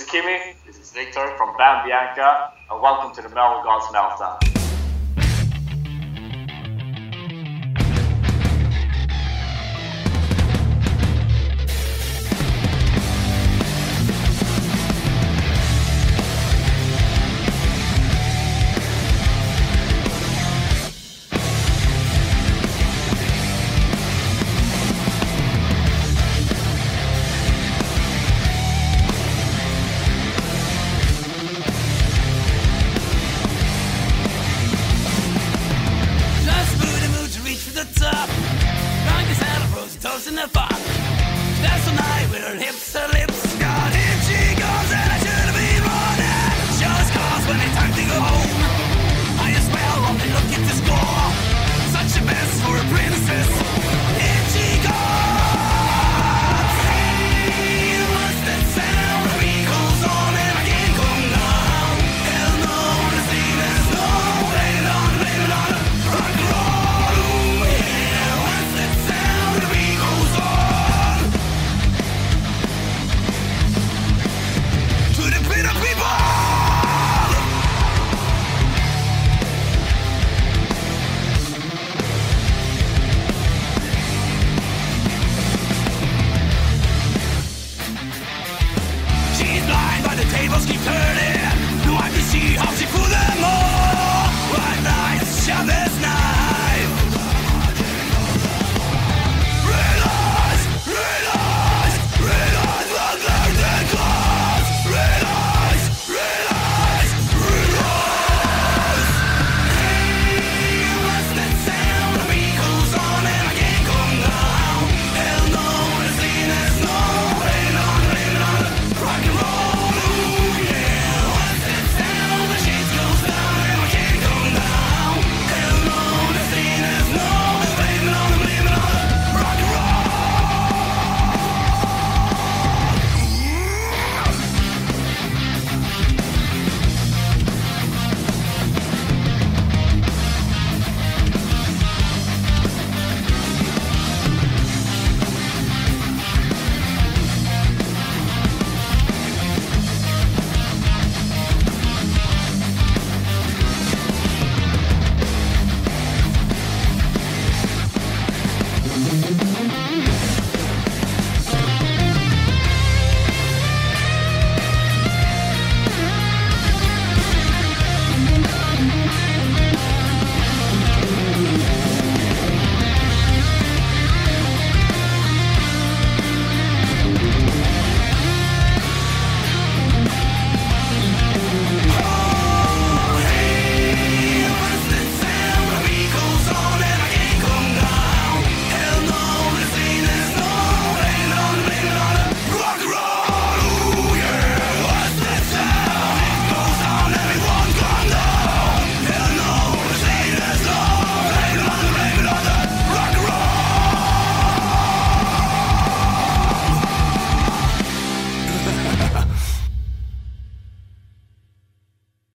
is 0.00 0.08
Kimmy. 0.08 0.54
This 0.64 0.78
is 0.78 0.90
Victor 0.90 1.36
from 1.36 1.54
Ban 1.58 1.86
Bianca, 1.86 2.54
and 2.70 2.80
welcome 2.80 3.14
to 3.14 3.20
the 3.20 3.28
Metal 3.28 3.62
Gods 3.62 3.84
Meltdown. 3.94 4.61